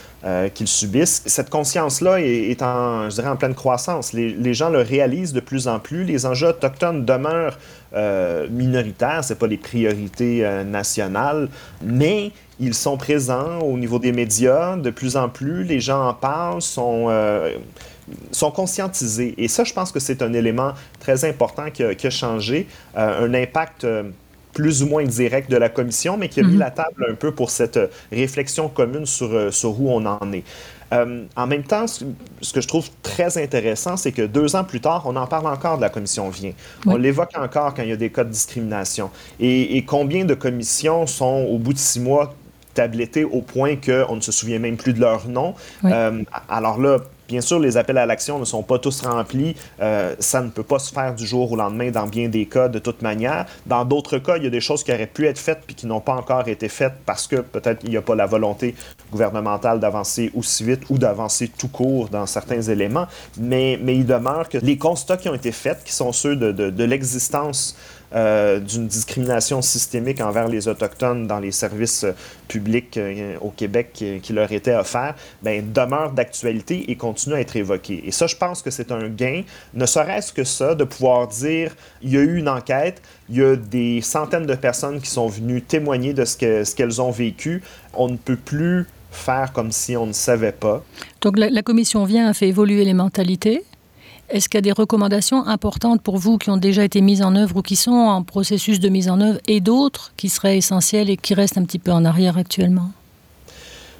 qu'ils 0.53 0.67
subissent. 0.67 1.23
Cette 1.25 1.49
conscience-là 1.49 2.19
est, 2.19 2.61
en, 2.61 3.09
je 3.09 3.15
dirais, 3.15 3.29
en 3.29 3.37
pleine 3.37 3.55
croissance. 3.55 4.11
Les, 4.11 4.31
les, 4.31 4.53
gens 4.53 4.69
le 4.69 4.81
réalisent 4.81 5.31
de 5.31 5.39
plus 5.39 5.69
en 5.69 5.79
plus. 5.79 6.03
Les 6.03 6.25
enjeux 6.25 6.47
autochtones 6.47 7.05
demeurent 7.05 7.57
minoritaires, 8.51 9.23
ce 9.23 9.33
pas 9.33 9.47
les 9.47 9.57
priorités 9.57 10.45
nationales, 10.65 11.47
mais 11.81 12.31
ils 12.59 12.73
sont 12.73 12.97
présents 12.97 13.59
au 13.59 13.77
niveau 13.77 13.99
des 13.99 14.11
médias 14.11 14.77
de 14.77 14.89
plus 14.89 15.15
en 15.17 15.29
plus. 15.29 15.63
Les 15.63 15.79
gens 15.79 16.07
en 16.07 16.13
parlent, 16.13 16.61
sont 16.61 17.07
sont 18.31 18.49
conscientisés. 18.49 19.35
Et 19.37 19.47
ça, 19.47 19.63
je 19.63 19.73
pense 19.73 19.91
que 19.91 19.99
c'est 19.99 20.23
un 20.23 20.33
élément 20.33 20.73
très 20.99 21.25
important 21.25 21.69
qui 21.69 21.83
a, 21.83 21.93
qui 21.93 22.07
a 22.07 22.09
changé, 22.09 22.67
un 22.95 23.33
impact 23.33 23.85
plus 24.53 24.83
ou 24.83 24.87
moins 24.87 25.03
direct 25.03 25.49
de 25.49 25.57
la 25.57 25.69
commission, 25.69 26.17
mais 26.17 26.29
qui 26.29 26.39
a 26.39 26.43
mis 26.43 26.53
mhm. 26.53 26.59
la 26.59 26.71
table 26.71 27.07
un 27.09 27.15
peu 27.15 27.31
pour 27.31 27.49
cette 27.49 27.77
euh, 27.77 27.87
réflexion 28.11 28.67
commune 28.67 29.05
sur, 29.05 29.31
euh, 29.31 29.51
sur 29.51 29.79
où 29.79 29.89
on 29.89 30.05
en 30.05 30.31
est. 30.33 30.43
Euh, 30.91 31.25
en 31.35 31.45
même 31.45 31.63
temps, 31.63 31.85
ce 31.87 32.53
que 32.53 32.61
je 32.61 32.67
trouve 32.67 32.89
très 33.03 33.37
intéressant, 33.37 33.95
c'est 33.95 34.11
que 34.11 34.23
deux 34.23 34.55
ans 34.55 34.63
plus 34.63 34.81
tard, 34.81 35.03
on 35.05 35.15
en 35.15 35.27
parle 35.27 35.45
encore 35.45 35.77
de 35.77 35.81
la 35.81 35.89
commission 35.89 36.29
vient. 36.29 36.53
On 36.87 36.97
l'évoque 36.97 37.29
encore 37.37 37.75
quand 37.75 37.83
il 37.83 37.89
y 37.89 37.93
a 37.93 37.95
des 37.95 38.09
cas 38.09 38.23
de 38.23 38.31
discrimination. 38.31 39.11
Et, 39.39 39.83
combien 39.85 40.25
de 40.25 40.33
commissions 40.33 41.05
sont, 41.05 41.45
au 41.47 41.59
bout 41.59 41.73
de 41.73 41.77
six 41.77 41.99
mois, 41.99 42.33
au 43.31 43.41
point 43.41 43.75
qu'on 43.75 44.15
ne 44.15 44.21
se 44.21 44.31
souvient 44.31 44.59
même 44.59 44.77
plus 44.77 44.93
de 44.93 44.99
leur 44.99 45.27
nom? 45.27 45.53
alors 46.49 46.79
là, 46.79 46.97
Bien 47.29 47.41
sûr, 47.41 47.59
les 47.59 47.77
appels 47.77 47.99
à 47.99 48.07
l'action 48.07 48.39
ne 48.39 48.45
sont 48.45 48.63
pas 48.63 48.79
tous 48.79 49.01
remplis. 49.01 49.55
Euh, 49.81 50.15
ça 50.17 50.41
ne 50.41 50.49
peut 50.49 50.63
pas 50.63 50.79
se 50.79 50.91
faire 50.91 51.13
du 51.13 51.27
jour 51.27 51.51
au 51.51 51.55
lendemain 51.55 51.91
dans 51.91 52.07
bien 52.07 52.27
des 52.27 52.47
cas 52.47 52.69
de 52.69 52.79
toute 52.79 53.03
manière. 53.03 53.45
Dans 53.67 53.85
d'autres 53.85 54.17
cas, 54.17 54.37
il 54.37 54.45
y 54.45 54.47
a 54.47 54.49
des 54.49 54.59
choses 54.59 54.83
qui 54.83 54.91
auraient 54.91 55.05
pu 55.05 55.27
être 55.27 55.37
faites 55.37 55.59
puis 55.63 55.75
qui 55.75 55.85
n'ont 55.85 55.99
pas 55.99 56.15
encore 56.15 56.47
été 56.47 56.67
faites 56.69 56.95
parce 57.05 57.27
que 57.27 57.35
peut-être 57.35 57.81
il 57.83 57.91
n'y 57.91 57.97
a 57.97 58.01
pas 58.01 58.15
la 58.15 58.25
volonté 58.25 58.73
gouvernementale 59.11 59.79
d'avancer 59.79 60.31
aussi 60.35 60.63
vite 60.63 60.81
ou 60.89 60.97
d'avancer 60.97 61.51
tout 61.55 61.67
court 61.67 62.09
dans 62.09 62.25
certains 62.25 62.63
éléments. 62.63 63.05
Mais, 63.37 63.77
mais 63.79 63.95
il 63.95 64.07
demeure 64.07 64.49
que 64.49 64.57
les 64.57 64.79
constats 64.79 65.17
qui 65.17 65.29
ont 65.29 65.35
été 65.35 65.51
faits, 65.51 65.83
qui 65.85 65.93
sont 65.93 66.11
ceux 66.11 66.35
de, 66.35 66.51
de, 66.51 66.71
de 66.71 66.83
l'existence 66.83 67.77
euh, 68.15 68.59
d'une 68.59 68.87
discrimination 68.87 69.61
systémique 69.61 70.19
envers 70.19 70.47
les 70.47 70.67
Autochtones 70.67 71.27
dans 71.27 71.39
les 71.39 71.51
services 71.51 72.05
euh, 72.05 72.13
publics 72.47 72.97
euh, 72.97 73.37
au 73.39 73.51
Québec 73.51 73.91
qui, 73.93 74.33
leur 74.33 74.51
étaient 74.51 74.73
offerts, 74.73 75.13
ben, 75.43 75.71
demeure 75.71 76.11
d'actualité 76.11 76.89
et 76.89 76.95
continue 76.95 77.35
à 77.35 77.41
être 77.41 77.55
évoqué. 77.55 78.01
Et 78.07 78.11
ça, 78.11 78.25
je 78.25 78.35
pense 78.35 78.63
que 78.63 78.71
c'est 78.71 78.91
un 78.91 79.09
gain, 79.09 79.43
ne 79.75 79.85
serait-ce 79.85 80.33
que 80.33 80.43
ça, 80.43 80.73
de 80.73 80.85
pouvoir 80.85 81.27
dire, 81.27 81.75
il 82.01 82.11
y 82.11 82.17
a 82.17 82.21
eu 82.21 82.37
une 82.37 82.49
enquête, 82.49 82.99
il 83.29 83.37
y 83.37 83.43
a 83.43 83.55
des 83.55 84.01
centaines 84.01 84.47
de 84.47 84.55
personnes 84.55 84.99
qui 84.99 85.09
sont 85.09 85.27
venues 85.27 85.61
témoigner 85.61 86.13
de 86.13 86.25
ce 86.25 86.75
qu'elles 86.75 87.01
ont 87.01 87.11
vécu. 87.11 87.61
On 87.93 88.07
ne 88.07 88.17
peut 88.17 88.37
plus 88.37 88.87
faire 89.11 89.53
comme 89.53 89.71
si 89.71 89.95
on 89.95 90.07
ne 90.07 90.13
savait 90.13 90.51
pas. 90.51 90.83
Donc 91.21 91.37
la, 91.37 91.51
la 91.51 91.61
commission 91.61 92.05
vient 92.05 92.27
à 92.27 92.33
fait 92.33 92.47
évoluer 92.47 92.85
les 92.85 92.93
mentalités 92.95 93.63
est-ce 94.31 94.47
qu'il 94.47 94.57
y 94.57 94.59
a 94.59 94.61
des 94.61 94.71
recommandations 94.71 95.45
importantes 95.47 96.01
pour 96.01 96.17
vous 96.17 96.37
qui 96.37 96.49
ont 96.49 96.57
déjà 96.57 96.83
été 96.83 97.01
mises 97.01 97.21
en 97.21 97.35
œuvre 97.35 97.57
ou 97.57 97.61
qui 97.61 97.75
sont 97.75 97.91
en 97.91 98.23
processus 98.23 98.79
de 98.79 98.89
mise 98.89 99.09
en 99.09 99.21
œuvre 99.21 99.39
et 99.47 99.59
d'autres 99.59 100.13
qui 100.17 100.29
seraient 100.29 100.57
essentielles 100.57 101.09
et 101.09 101.17
qui 101.17 101.33
restent 101.33 101.57
un 101.57 101.63
petit 101.63 101.79
peu 101.79 101.91
en 101.91 102.05
arrière 102.05 102.37
actuellement? 102.37 102.91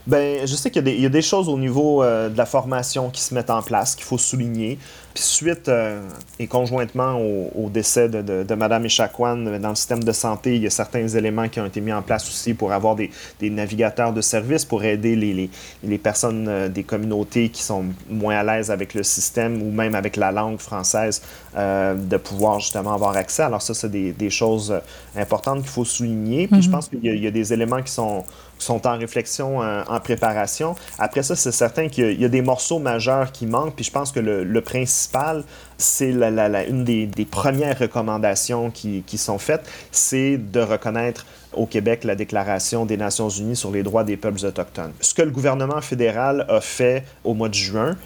Ben, 0.07 0.45
je 0.45 0.55
sais 0.55 0.71
qu'il 0.71 0.87
y, 0.87 1.05
a 1.05 1.09
des 1.09 1.21
choses 1.21 1.49
au 1.49 1.57
niveau 1.57 2.03
euh, 2.03 2.29
de 2.29 2.37
la 2.37 2.45
formation 2.45 3.09
qui 3.09 3.21
se 3.21 3.33
mettent 3.33 3.49
en 3.49 3.61
place, 3.61 3.95
qu'il 3.95 4.05
faut 4.05 4.17
souligner. 4.17 4.77
Puis 5.13 5.23
suite 5.23 5.67
euh, 5.69 6.01
et 6.37 6.47
conjointement 6.47 7.19
au, 7.19 7.69
décès 7.69 8.07
de, 8.09 8.21
de, 8.21 8.43
de 8.43 8.55
Mme 8.55 8.85
Echaquan 8.85 9.35
dans 9.37 9.69
le 9.69 9.75
système 9.75 10.03
de 10.03 10.11
santé, 10.11 10.55
il 10.55 10.63
y 10.63 10.67
a 10.67 10.69
certains 10.69 11.07
éléments 11.07 11.49
qui 11.49 11.59
ont 11.59 11.65
été 11.65 11.81
mis 11.81 11.91
en 11.91 12.01
place 12.01 12.27
aussi 12.27 12.53
pour 12.53 12.71
avoir 12.71 12.95
des, 12.95 13.09
des 13.39 13.49
navigateurs 13.49 14.13
de 14.13 14.21
service, 14.21 14.65
pour 14.65 14.83
aider 14.83 15.15
les, 15.15 15.33
les, 15.33 15.49
les 15.83 15.97
personnes 15.97 16.47
euh, 16.47 16.69
des 16.69 16.83
communautés 16.83 17.49
qui 17.49 17.63
sont 17.63 17.85
moins 18.09 18.37
à 18.37 18.43
l'aise 18.43 18.71
avec 18.71 18.93
le 18.93 19.03
système 19.03 19.61
ou 19.61 19.71
même 19.71 19.95
avec 19.95 20.15
la 20.15 20.31
langue 20.31 20.59
française, 20.59 21.21
de 21.55 22.17
pouvoir 22.17 22.59
justement 22.59 22.93
avoir 22.93 23.17
accès. 23.17 23.43
Alors 23.43 23.61
ça, 23.61 23.73
c'est 23.73 23.89
des, 23.89 24.11
des, 24.11 24.29
choses 24.29 24.73
importantes 25.15 25.59
qu'il 25.61 25.69
faut 25.69 25.83
souligner. 25.83 26.47
Puis 26.47 26.61
je 26.61 26.69
mm-hmm. 26.69 26.71
pense 26.71 26.87
qu'il 26.87 27.03
y, 27.03 27.19
y, 27.19 27.27
a 27.27 27.31
des 27.31 27.51
éléments 27.53 27.81
qui 27.81 27.91
sont 27.91 28.23
sont 28.59 28.85
en 28.87 28.97
réflexion, 28.97 29.63
euh, 29.63 29.83
en, 29.87 29.99
préparation. 29.99 30.75
Après 30.97 31.23
ça, 31.23 31.35
c'est 31.35 31.51
certain 31.51 31.87
qu'il 31.87 32.19
y, 32.19 32.25
a 32.25 32.29
des 32.29 32.41
morceaux 32.41 32.79
majeurs 32.79 33.31
qui 33.31 33.45
manquent, 33.45 33.75
puis 33.75 33.85
je 33.85 33.91
pense 33.91 34.11
que 34.11 34.19
le, 34.19 34.61
principal, 34.61 35.43
c'est 35.77 36.11
une 36.11 36.83
des, 36.83 37.27
premières 37.29 37.79
recommandations 37.79 38.71
qui, 38.71 39.03
qui 39.05 39.17
sont 39.17 39.37
faites, 39.37 39.67
c'est 39.91 40.37
de 40.37 40.59
reconnaître 40.59 41.25
au 41.53 41.65
Québec 41.65 42.03
la 42.03 42.15
Déclaration 42.15 42.85
des 42.85 42.97
Nations 42.97 43.29
Unies 43.29 43.55
sur 43.55 43.71
les 43.71 43.83
droits 43.83 44.03
des 44.03 44.17
peuples 44.17 44.45
autochtones. 44.45 44.93
Ce 45.01 45.13
que 45.13 45.21
le 45.21 45.31
gouvernement 45.31 45.81
fédéral 45.81 46.45
a 46.49 46.61
fait 46.61 47.03
au 47.23 47.33
mois 47.33 47.49
de 47.49 47.53
juin, 47.55 47.97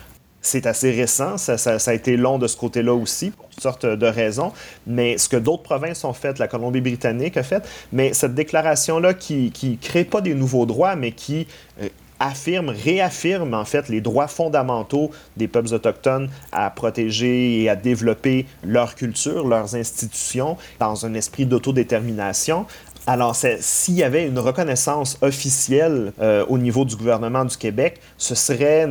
c'est 0.43 0.67
assez 0.67 0.91
récent, 0.91 1.37
ça, 1.37 1.55
a 1.55 1.93
été 1.93 2.17
long 2.17 2.37
de 2.37 2.47
ce 2.47 2.57
côté-là 2.57 2.93
aussi, 2.93 3.31
pour 3.31 3.49
toutes 3.49 3.61
sortes 3.63 3.85
de 3.85 4.05
raisons, 4.05 4.51
mais 4.85 5.17
ce 5.17 5.29
que 5.29 5.37
d'autres 5.37 5.63
provinces 5.63 6.03
ont 6.03 6.13
fait, 6.13 6.37
la 6.37 6.47
Colombie-Britannique 6.47 7.37
a 7.37 7.43
fait, 7.43 7.67
mais 7.91 8.13
cette 8.13 8.35
déclaration-là 8.35 9.13
qui 9.13 9.51
ne 9.63 9.75
crée 9.75 10.03
pas 10.03 10.21
des 10.21 10.35
nouveaux 10.35 10.65
droits, 10.65 10.95
mais 10.95 11.13
qui 11.13 11.47
euh, 11.81 11.87
affirme, 12.19 12.69
réaffirme 12.69 13.53
en 13.53 13.65
fait 13.65 13.89
les 13.89 14.01
droits 14.01 14.27
fondamentaux 14.27 15.11
des 15.37 15.47
peuples 15.47 15.73
autochtones 15.73 16.29
à 16.51 16.69
protéger 16.69 17.61
et 17.61 17.69
à 17.69 17.75
développer 17.75 18.45
leur 18.63 18.95
culture, 18.95 19.47
leurs 19.47 19.75
institutions 19.75 20.57
dans 20.79 21.05
un 21.05 21.13
esprit 21.13 21.45
d'autodétermination. 21.45 22.65
Alors, 23.05 23.35
s'il 23.35 23.95
y 23.95 24.03
avait 24.03 24.25
une 24.25 24.39
reconnaissance 24.39 25.17
officielle 25.21 26.13
euh, 26.21 26.45
au 26.47 26.57
niveau 26.57 26.85
du 26.85 26.95
gouvernement 26.95 27.43
du 27.43 27.57
Québec, 27.57 27.99
ce 28.17 28.33
serait 28.33 28.87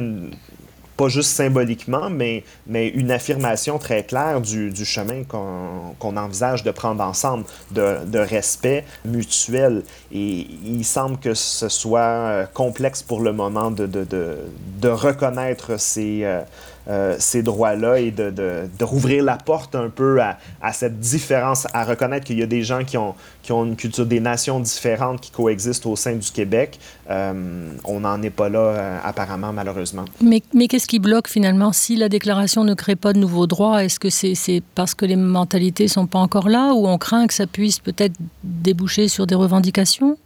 pas 0.96 1.08
juste 1.08 1.30
symboliquement, 1.30 2.10
mais, 2.10 2.44
mais 2.66 2.88
une 2.88 3.10
affirmation 3.10 3.78
très 3.78 4.04
claire 4.04 4.40
du, 4.40 4.70
du 4.70 4.84
chemin 4.84 5.22
qu'on 5.24 6.16
envisage 6.16 6.62
de 6.62 6.70
prendre 6.70 7.02
ensemble, 7.02 7.44
de, 7.70 8.04
de, 8.04 8.18
respect 8.18 8.84
mutuel. 9.04 9.82
Et 10.12 10.46
il 10.64 10.84
semble 10.84 11.18
que 11.18 11.34
ce 11.34 11.68
soit 11.68 12.00
euh, 12.00 12.46
complexe 12.52 13.02
pour 13.02 13.20
le 13.20 13.32
moment 13.32 13.70
de, 13.70 13.86
de, 13.86 14.04
de 14.04 14.88
reconnaître 14.88 15.78
ces... 15.78 16.24
Euh, 16.24 16.42
euh, 16.88 17.16
ces 17.18 17.42
droits-là 17.42 18.00
et 18.00 18.10
de, 18.10 18.30
de, 18.30 18.84
rouvrir 18.84 19.22
la 19.22 19.36
porte 19.36 19.74
un 19.74 19.88
peu 19.88 20.20
à, 20.20 20.38
à 20.60 20.72
cette 20.72 20.98
différence, 20.98 21.66
à 21.72 21.84
reconnaître 21.84 22.26
qu'il 22.26 22.38
y 22.38 22.42
a 22.42 22.46
des 22.46 22.62
gens 22.62 22.84
qui 22.84 22.98
ont, 22.98 23.14
qui 23.42 23.52
ont 23.52 23.64
une 23.64 23.76
culture, 23.76 24.04
des 24.04 24.20
nations 24.20 24.58
différentes 24.58 25.20
qui 25.20 25.30
coexistent 25.30 25.86
au 25.86 25.96
sein 25.96 26.14
du 26.14 26.30
Québec. 26.30 26.78
Euh, 27.08 27.70
on 27.84 28.00
n'en 28.00 28.20
est 28.22 28.30
pas 28.30 28.48
là, 28.48 28.58
euh, 28.58 28.98
apparemment, 29.04 29.52
malheureusement. 29.52 30.04
Mais, 30.20 30.42
mais 30.54 30.66
qu'est-ce 30.66 30.88
qui 30.88 30.98
bloque 30.98 31.28
finalement? 31.28 31.72
Si 31.72 31.96
la 31.96 32.08
déclaration 32.08 32.64
ne 32.64 32.74
crée 32.74 32.96
pas 32.96 33.12
de 33.12 33.18
nouveaux 33.18 33.46
droits, 33.46 33.84
est-ce 33.84 34.00
que 34.00 34.10
c'est 34.10 34.62
parce 34.74 34.94
que 34.94 35.04
les 35.04 35.16
mentalités 35.16 35.84
ne 35.84 35.88
sont 35.88 36.06
pas 36.06 36.18
encore 36.18 36.48
là 36.48 36.72
ou 36.74 36.88
on 36.88 36.98
craint 36.98 37.26
que 37.26 37.34
ça 37.34 37.46
puisse 37.46 37.78
peut-être 37.78 38.14
déboucher 38.42 39.08
sur 39.08 39.26
des 39.26 39.34
revendications? 39.34 40.16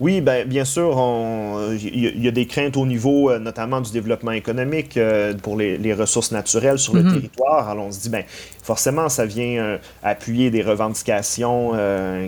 Oui, 0.00 0.20
ben, 0.20 0.46
bien 0.46 0.64
sûr, 0.64 0.96
il 1.72 2.24
y, 2.24 2.28
a 2.28 2.30
des 2.30 2.46
craintes 2.46 2.76
au 2.76 2.86
niveau 2.86 3.30
euh, 3.30 3.40
notamment 3.40 3.80
du 3.80 3.90
développement 3.90 4.30
économique 4.30 4.96
euh, 4.96 5.34
pour 5.34 5.56
les, 5.56 5.92
ressources 5.92 6.30
naturelles 6.30 6.78
sur 6.78 6.94
le 6.94 7.02
mhm. 7.02 7.14
territoire. 7.14 7.68
Alors 7.68 7.86
on 7.86 7.90
se 7.90 8.00
dit, 8.00 8.08
ben, 8.08 8.22
forcément, 8.62 9.08
ça 9.08 9.26
vient 9.26 9.60
euh, 9.60 9.78
appuyer 10.04 10.50
des 10.50 10.62
revendications 10.62 11.72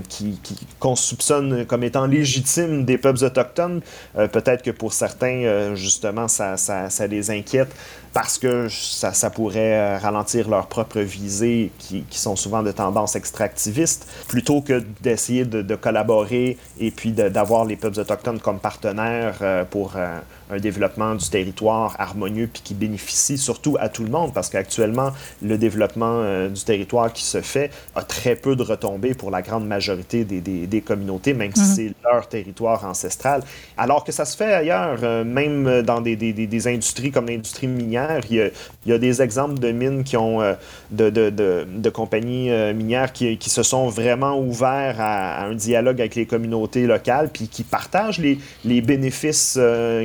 qui, 0.09 0.39
qu'on 0.81 0.97
soupçonne 0.97 1.65
comme 1.65 1.85
étant 1.85 2.07
légitimes 2.07 2.85
des 2.85 2.99
peuples 2.99 3.25
autochtones. 3.25 3.81
Peut-être 4.15 4.63
que 4.63 4.71
pour 4.71 4.93
certains, 4.93 5.75
justement, 5.75 6.27
ça, 6.27 6.57
ça, 6.57 6.91
ça 6.91 7.07
les 7.07 7.31
inquiète 7.31 7.69
parce 8.13 8.39
que 8.39 8.69
ça, 8.69 9.31
pourrait 9.31 9.79
euh, 9.79 9.99
ralentir 9.99 10.49
leurs 10.49 10.67
propres 10.67 11.01
visées 11.01 11.71
qui, 11.79 12.03
qui, 12.03 12.19
sont 12.19 12.37
souvent 12.37 12.63
de 12.63 12.73
tendance 12.73 13.15
extractiviste, 13.15 14.09
plutôt 14.29 14.63
que 14.63 14.83
d'essayer 15.01 15.45
de, 15.45 15.63
de, 15.63 15.75
collaborer 15.77 16.59
et 16.79 16.91
puis 16.91 17.13
d'avoir 17.13 17.65
les 17.65 17.77
peuples 17.77 18.01
autochtones 18.01 18.41
comme 18.41 18.59
partenaires 18.59 19.39
euh, 19.43 19.65
pour 19.65 19.93
euh, 19.97 20.19
un 20.53 20.59
développement 20.59 21.15
du 21.15 21.29
territoire 21.29 21.97
harmonieux 21.99 22.49
puis 22.53 22.63
qui 22.63 22.75
bénéficie 22.75 23.39
surtout 23.39 23.77
à 23.81 23.89
tout 23.89 24.05
le 24.05 24.11
monde 24.11 24.33
parce 24.35 24.49
qu'actuellement, 24.49 25.11
le 25.43 25.59
développement 25.59 26.21
euh, 26.23 26.49
du 26.49 26.63
territoire 26.63 27.13
qui 27.13 27.25
se 27.25 27.41
fait 27.41 27.71
a 27.95 28.03
très 28.03 28.37
peu 28.37 28.57
de 28.57 28.63
retombées 28.63 29.15
pour 29.15 29.31
la 29.31 29.43
grande 29.43 29.67
majorité 29.67 30.25
des, 30.25 30.41
des, 30.41 30.67
des 30.67 30.81
communautés, 30.81 31.35
même 31.35 31.53
si 31.55 31.61
mhm. 31.61 31.75
c'est 31.75 31.95
leur 32.05 32.29
territoire 32.29 32.85
ancestral. 32.85 33.43
Alors 33.77 34.05
que 34.05 34.13
ça 34.13 34.25
se 34.25 34.37
fait 34.37 34.53
ailleurs, 34.53 34.99
euh, 35.03 35.25
même 35.25 35.83
dans 35.83 36.01
des, 36.01 36.17
des 36.17 36.69
industries 36.69 37.11
comme 37.11 37.27
l'industrie 37.27 37.67
minière, 37.67 38.21
il 38.31 38.37
y, 38.37 38.41
a, 38.41 38.47
il 38.87 38.91
y, 38.91 38.93
a, 38.93 38.99
des 38.99 39.23
exemples 39.23 39.59
de 39.59 39.73
mines 39.73 40.05
qui 40.05 40.17
ont, 40.17 40.41
euh, 40.41 40.55
de, 40.91 41.11
de, 41.11 41.31
de, 41.31 41.91
compagnies 41.91 42.51
minières 42.75 43.13
qui, 43.13 43.37
qui, 43.37 43.51
se 43.51 43.63
sont 43.63 43.89
vraiment 43.89 44.39
ouverts 44.39 44.97
à, 44.99 45.45
un 45.45 45.55
dialogue 45.55 46.01
avec 46.01 46.15
les 46.15 46.27
communautés 46.27 46.87
locales 46.87 47.31
puis 47.33 47.49
qui 47.49 47.63
partagent 47.63 48.19
les, 48.19 48.39
les 48.65 48.81
bénéfices 48.81 49.59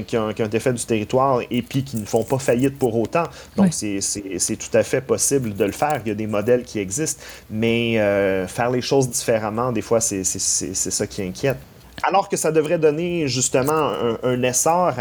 qui 0.07 0.17
ont 0.17 0.33
qui 0.35 0.43
ont 0.43 0.45
été 0.45 0.59
faits 0.59 0.75
du 0.75 0.85
territoire 0.85 1.41
et 1.49 1.61
puis 1.61 1.83
qui 1.83 1.97
ne 1.97 2.05
font 2.05 2.23
pas 2.23 2.37
faillite 2.37 2.77
pour 2.77 2.97
autant. 2.99 3.23
Donc, 3.55 3.73
c'est 3.73 4.57
tout 4.57 4.77
à 4.77 4.83
fait 4.83 5.01
possible 5.01 5.53
de 5.53 5.65
le 5.65 5.71
faire. 5.71 6.01
Il 6.05 6.09
y 6.09 6.11
a 6.11 6.15
des 6.15 6.27
modèles 6.27 6.63
qui 6.63 6.79
existent, 6.79 7.23
mais 7.49 7.99
euh, 7.99 8.47
faire 8.47 8.69
les 8.69 8.81
choses 8.81 9.09
différemment, 9.09 9.71
des 9.71 9.81
fois, 9.81 10.01
c'est 10.01 10.23
ça 10.23 11.07
qui 11.07 11.23
inquiète. 11.23 11.57
Alors 12.03 12.27
que 12.27 12.35
ça 12.35 12.51
devrait 12.51 12.77
donner 12.77 13.27
justement 13.27 13.91
un, 14.23 14.43
essor 14.43 14.93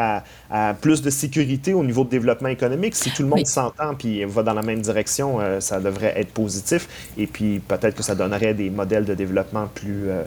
à, 0.50 0.74
plus 0.80 1.02
de 1.02 1.10
sécurité 1.10 1.74
au 1.74 1.82
niveau 1.82 2.04
de 2.04 2.10
développement 2.10 2.48
économique. 2.48 2.94
Si 2.94 3.10
tout 3.10 3.22
le 3.22 3.28
monde 3.28 3.46
s'entend 3.46 3.94
puis 3.94 4.24
va 4.24 4.42
dans 4.42 4.54
la 4.54 4.62
même 4.62 4.80
direction, 4.80 5.40
euh, 5.40 5.60
ça 5.60 5.80
devrait 5.80 6.14
être 6.16 6.32
positif. 6.32 6.88
Et 7.18 7.26
puis 7.26 7.58
peut-être 7.58 7.96
que 7.96 8.02
ça 8.02 8.14
donnerait 8.14 8.54
des 8.54 8.70
modèles 8.70 9.04
de 9.04 9.14
développement 9.14 9.66
plus... 9.74 10.08
Euh, 10.08 10.22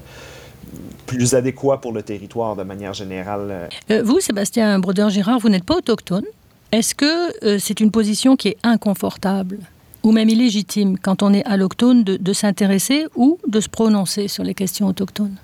plus 1.06 1.34
adéquat 1.34 1.78
pour 1.78 1.94
le 1.94 2.04
territoire 2.04 2.56
de 2.56 2.64
manière 2.64 2.94
générale. 2.94 3.48
Euh. 3.50 3.68
Euh, 3.92 4.04
vous, 4.04 4.20
Sébastien 4.20 4.80
Brodeur-Girard, 4.80 5.40
vous 5.40 5.50
n'êtes 5.50 5.64
pas 5.64 5.76
autochtone. 5.76 6.26
Est-ce 6.72 6.96
que 6.96 7.46
euh, 7.46 7.58
c'est 7.60 7.80
une 7.80 7.92
position 7.92 8.36
qui 8.36 8.50
est 8.50 8.58
inconfortable 8.64 9.60
ou 10.04 10.12
même 10.12 10.30
illégitime 10.30 10.98
quand 10.98 11.24
on 11.24 11.34
est 11.34 11.46
alloctone 11.46 12.04
de, 12.04 12.18
de 12.18 12.34
s'intéresser 12.34 13.06
ou 13.16 13.40
de 13.48 13.60
se 13.60 13.70
prononcer 13.70 14.28
sur 14.28 14.44
les 14.44 14.54
questions 14.54 14.88
autochtones? 14.88 15.36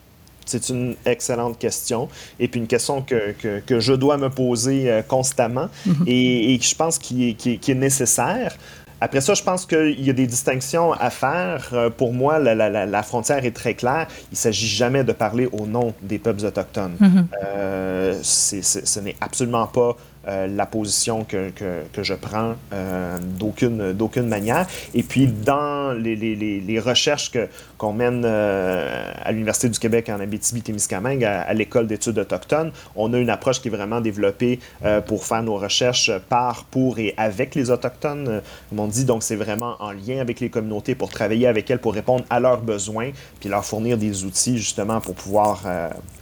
C'est 0.45 0.67
une 0.67 0.95
excellente 1.05 1.57
question 1.57 2.09
et 2.37 2.49
puis 2.49 2.59
une 2.59 2.67
question 2.67 3.01
que, 3.01 3.31
que, 3.31 3.61
que 3.61 3.79
je 3.79 3.93
dois 3.93 4.17
me 4.17 4.29
poser 4.29 5.01
constamment 5.07 5.69
mm-hmm. 5.87 6.03
et, 6.05 6.53
et, 6.53 6.59
je 6.59 6.75
pense 6.75 6.99
qu'il 6.99 7.23
est, 7.23 7.47
est, 7.47 7.69
est, 7.69 7.75
nécessaire. 7.75 8.57
Après 9.03 9.19
ça, 9.19 9.33
je 9.33 9.43
pense 9.43 9.65
qu'il 9.65 9.99
y 9.99 10.09
a 10.09 10.13
des 10.13 10.27
distinctions 10.27 10.93
à 10.93 11.09
faire. 11.09 11.71
Euh, 11.73 11.89
pour 11.89 12.13
moi, 12.13 12.39
la, 12.39 12.55
la, 12.55 12.85
la 12.85 13.03
frontière 13.03 13.43
est 13.43 13.51
très 13.51 13.73
claire. 13.73 14.07
Il 14.31 14.35
ne 14.35 14.37
s'agit 14.37 14.65
jamais 14.65 15.03
de 15.03 15.11
parler 15.11 15.49
au 15.51 15.65
nom 15.65 15.93
des 16.01 16.19
peuples 16.19 16.45
autochtones. 16.45 16.95
Mm-hmm. 17.01 17.25
euh, 17.45 18.17
ce 18.23 18.99
n'est 19.01 19.17
absolument 19.19 19.67
pas 19.67 19.97
euh, 20.27 20.47
la 20.47 20.65
position 20.65 21.25
que, 21.25 21.49
que, 21.49 22.03
je 22.03 22.13
prends 22.13 22.55
euh, 22.71 23.19
d'aucune 23.19 24.27
manière. 24.27 24.67
Et 24.93 25.03
puis, 25.03 25.27
dans 25.27 25.91
les, 25.91 26.15
les, 26.15 26.35
les 26.35 26.79
recherches 26.79 27.31
qu'on 27.77 27.93
mène 27.93 28.23
euh, 28.25 29.11
à 29.21 29.31
l'Université 29.31 29.69
du 29.69 29.79
Québec 29.79 30.09
en 30.09 30.19
Abitibi-Témiscamingue, 30.19 31.23
à, 31.25 31.41
à 31.41 31.53
l'école 31.53 31.87
d'études 31.87 32.17
autochtones, 32.17 32.71
on 32.95 33.13
a 33.13 33.17
une 33.17 33.29
approche 33.29 33.61
qui 33.61 33.67
est 33.67 33.71
vraiment 33.71 33.99
développée 33.99 34.59
euh, 34.85 35.01
pour 35.01 35.25
faire 35.25 35.43
nos 35.43 35.57
recherches 35.57 36.11
par, 36.29 36.65
pour 36.65 36.99
et 36.99 37.13
avec 37.17 37.55
les 37.55 37.69
Autochtones, 37.69 38.41
comme 38.69 38.79
on 38.79 38.87
dit. 38.87 39.05
Donc, 39.05 39.23
c'est 39.23 39.35
vraiment 39.35 39.75
en 39.79 39.91
lien 39.91 40.19
avec 40.19 40.39
les 40.39 40.49
communautés 40.49 40.95
pour 40.95 41.09
travailler 41.09 41.47
avec 41.47 41.69
elles, 41.69 41.79
pour 41.79 41.93
répondre 41.93 42.23
à 42.29 42.39
leurs 42.39 42.61
besoins, 42.61 43.11
puis 43.39 43.49
leur 43.49 43.65
fournir 43.65 43.97
des 43.97 44.23
outils, 44.23 44.57
justement, 44.57 45.01
pour 45.01 45.15
pouvoir, 45.15 45.63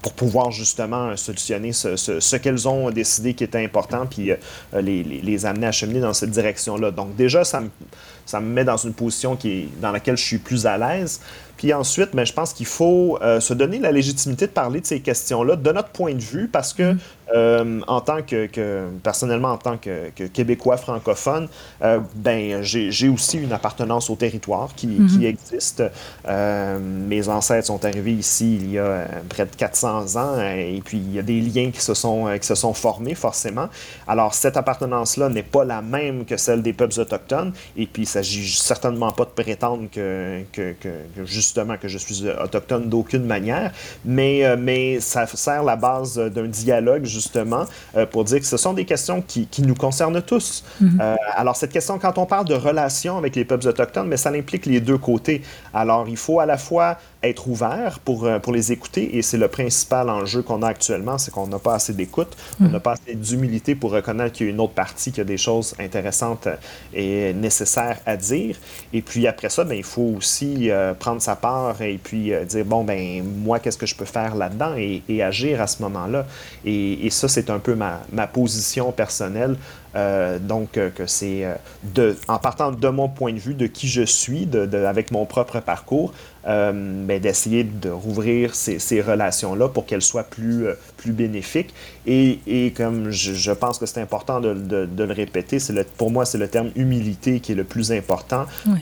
pour 0.02 0.14
pouvoir 0.14 0.52
justement 0.52 1.16
solutionner 1.16 1.74
ce, 1.74 1.96
ce, 1.96 2.20
ce 2.20 2.36
qu'elles 2.36 2.68
ont 2.68 2.90
décidé 2.90 3.34
qui 3.34 3.44
était 3.44 3.64
important 3.64 3.91
puis 4.06 4.32
euh, 4.32 4.38
les, 4.74 5.04
les, 5.04 5.46
amener 5.46 5.68
à 5.68 5.72
cheminer 5.72 6.00
dans 6.00 6.14
cette 6.14 6.32
direction-là. 6.32 6.92
Donc 6.92 7.16
déjà, 7.16 7.44
ça 7.44 7.62
me, 7.62 8.40
met 8.42 8.64
dans 8.64 8.78
une 8.78 8.94
position 8.94 9.36
qui 9.36 9.70
dans 9.82 9.92
laquelle 9.92 10.18
je 10.18 10.24
suis 10.24 10.38
plus 10.38 10.66
à 10.66 10.78
l'aise. 10.78 11.22
Puis 11.62 11.76
ensuite, 11.76 12.16
ben, 12.16 12.26
je 12.26 12.34
pense 12.34 12.54
qu'il 12.54 12.66
faut 12.66 13.20
euh, 13.22 13.40
se 13.40 13.54
donner 13.54 13.78
la 13.78 13.92
légitimité 13.92 14.48
de 14.48 14.52
parler 14.52 14.82
de 14.82 14.86
ces 14.88 15.00
questions-là 15.00 15.56
de 15.56 15.72
notre 15.72 15.90
point 15.90 16.16
de 16.16 16.20
vue 16.20 16.48
parce 16.48 16.74
que, 16.74 16.94
mm-hmm. 16.94 16.98
euh, 17.36 17.82
en 17.86 18.02
tant 18.02 18.24
que, 18.24 18.88
personnellement, 19.04 19.52
en 19.52 19.58
tant 19.58 19.78
que, 19.78 20.10
Québécois 20.34 20.78
francophone, 20.78 21.48
euh, 21.84 22.00
ben, 22.16 22.64
j'ai 22.64 23.10
aussi 23.10 23.38
une 23.38 23.54
appartenance 23.54 24.10
au 24.10 24.16
territoire 24.16 24.70
qui, 24.76 24.88
mm-hmm. 24.88 25.08
qui 25.20 25.26
existe. 25.28 25.84
mes 26.28 27.30
ancêtres 27.30 27.68
sont 27.68 27.86
arrivés 27.86 28.14
ici 28.14 28.56
il 28.56 28.72
y 28.72 28.80
a 28.80 29.06
près 29.30 29.46
de 29.46 29.56
400 29.56 30.16
ans 30.16 30.42
et 30.42 30.82
puis 30.84 30.98
il 30.98 31.14
y 31.14 31.20
a 31.20 31.22
des 31.22 31.42
liens 31.42 31.70
qui 31.70 31.82
se 31.82 31.94
sont, 31.94 32.26
qui 32.42 32.48
se 32.48 32.56
sont 32.56 32.74
formés 32.74 33.14
forcément. 33.14 33.70
Alors, 34.08 34.34
cette 34.34 34.58
appartenance-là 34.58 35.30
n'est 35.30 35.44
pas 35.44 35.64
la 35.64 35.84
même 35.84 36.26
que 36.26 36.38
celle 36.38 36.64
des 36.64 36.74
peuples 36.74 37.00
autochtones 37.00 37.54
et 37.78 37.86
puis 37.86 38.02
il 38.04 38.08
s'agit 38.08 38.50
certainement 38.50 39.12
pas 39.12 39.26
de 39.26 39.44
prétendre 39.44 39.84
que, 39.92 40.42
que, 40.52 40.74
que, 40.80 40.90
que 41.16 41.24
juste 41.24 41.51
justement 41.52 41.76
que 41.76 41.90
je 41.90 41.98
suis 41.98 42.30
autochtone 42.30 42.88
d'aucune 42.88 43.26
manière, 43.26 43.72
mais, 44.06 44.46
euh, 44.46 44.56
mais 44.58 45.02
ça 45.02 45.28
sert 45.28 45.64
la 45.64 45.76
base 45.76 46.18
d'un 46.18 46.48
dialogue 46.48 47.04
justement 47.04 47.66
euh, 47.98 48.06
pour 48.06 48.24
dire 48.24 48.40
que 48.40 48.46
ce 48.46 48.56
sont 48.56 48.74
des 48.74 48.86
questions 48.86 49.22
qui, 49.22 49.48
qui 49.48 49.62
nous 49.64 49.76
concernent 49.76 50.22
tous. 50.22 50.64
Euh, 50.82 51.16
alors 51.36 51.58
cette 51.58 51.74
question, 51.74 52.00
quand 52.00 52.18
on 52.18 52.26
parle 52.26 52.46
de 52.46 52.54
relations 52.54 53.18
avec 53.18 53.36
les 53.36 53.44
peuples 53.44 53.68
autochtones, 53.68 54.08
mais 54.08 54.18
ça 54.18 54.30
implique 54.30 54.66
les 54.66 54.80
deux 54.80 54.98
côtés. 54.98 55.42
Alors 55.74 56.08
il 56.08 56.16
faut 56.16 56.40
à 56.40 56.46
la 56.46 56.58
fois 56.58 56.98
être 57.24 57.48
ouvert 57.48 58.00
pour, 58.00 58.28
pour 58.42 58.54
les 58.54 58.72
écouter 58.72 59.18
et 59.18 59.22
c'est 59.22 59.38
le 59.38 59.48
principal 59.48 60.10
enjeu 60.10 60.42
qu'on 60.42 60.62
a 60.64 60.68
actuellement, 60.68 61.18
c'est 61.18 61.32
qu'on 61.32 61.48
n'a 61.48 61.60
pas 61.60 61.76
assez 61.76 61.94
d'écoute, 61.94 62.36
on 62.60 62.66
mm. 62.66 62.72
n'a 62.72 62.80
pas 62.80 62.94
assez 62.94 63.16
d'humilité 63.16 63.76
pour 63.76 63.92
reconnaître 63.92 64.34
qu'il 64.34 64.48
y 64.48 64.50
a 64.50 64.54
une 64.54 64.60
autre 64.60 64.74
partie 64.74 65.12
qui 65.12 65.22
a 65.22 65.24
des 65.24 65.38
choses 65.38 65.76
intéressantes 65.80 66.48
et 66.94 67.34
nécessaires 67.34 68.00
à 68.06 68.18
dire. 68.18 68.58
Et 68.94 69.02
puis 69.02 69.28
après 69.28 69.50
ça, 69.50 69.64
ben, 69.64 69.76
il 69.76 69.84
faut 69.84 70.14
aussi 70.18 70.70
prendre 71.00 71.22
sa 71.22 71.36
part 71.36 71.82
et 71.82 72.00
puis 72.02 72.34
euh, 72.34 72.46
dire, 72.46 72.66
bon, 72.66 72.84
ben 72.84 73.24
moi, 73.24 73.60
qu'est-ce 73.60 73.78
que 73.78 73.86
je 73.86 73.96
peux 73.96 74.06
faire 74.06 74.36
là-dedans 74.36 74.76
et, 74.78 75.02
agir 75.22 75.62
à 75.62 75.68
ce 75.68 75.84
moment-là. 75.84 76.26
Et, 76.66 77.10
ça, 77.12 77.28
c'est 77.28 77.52
un 77.52 77.60
peu 77.60 77.76
ma, 77.76 78.02
ma 78.12 78.26
position 78.26 78.92
personnelle. 78.92 79.56
Euh, 79.96 80.40
donc, 80.40 80.78
euh, 80.78 80.90
que 80.90 81.06
c'est 81.06 81.46
de, 81.84 82.16
en 82.28 82.38
partant 82.38 82.72
de 82.72 82.88
mon 82.88 83.10
point 83.10 83.34
de 83.34 83.40
vue, 83.40 83.54
de 83.54 83.68
qui 83.68 83.88
je 83.88 84.04
suis, 84.04 84.46
de, 84.46 84.68
avec 84.86 85.12
mon 85.12 85.26
propre 85.26 85.60
parcours, 85.60 86.14
ben, 86.44 87.20
d'essayer 87.20 87.64
de 87.64 87.90
rouvrir 87.90 88.56
ces, 88.56 88.80
ces 88.80 89.02
relations-là 89.02 89.70
pour 89.70 89.86
qu'elles 89.86 90.02
soient 90.02 90.24
plus, 90.24 90.66
plus 90.98 91.12
bénéfiques. 91.12 91.74
Et, 92.08 92.40
et 92.48 92.72
comme 92.72 93.12
je, 93.12 93.34
je, 93.34 93.52
pense 93.52 93.78
que 93.78 93.86
c'est 93.86 94.02
important 94.02 94.40
de, 94.40 94.54
de, 94.54 95.04
le 95.04 95.14
répéter, 95.14 95.60
le, 95.70 95.84
pour 95.84 96.10
moi, 96.10 96.26
c'est 96.26 96.40
le 96.40 96.48
terme 96.48 96.72
humilité 96.76 97.40
qui 97.40 97.52
est 97.52 97.56
le 97.56 97.64
plus 97.64 97.92
important. 97.92 98.46
Oui 98.66 98.80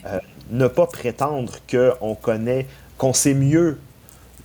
ne 0.51 0.67
pas 0.67 0.87
prétendre 0.87 1.53
qu'on 1.69 2.15
connaît, 2.15 2.65
qu'on 2.97 3.13
sait 3.13 3.33
mieux 3.33 3.77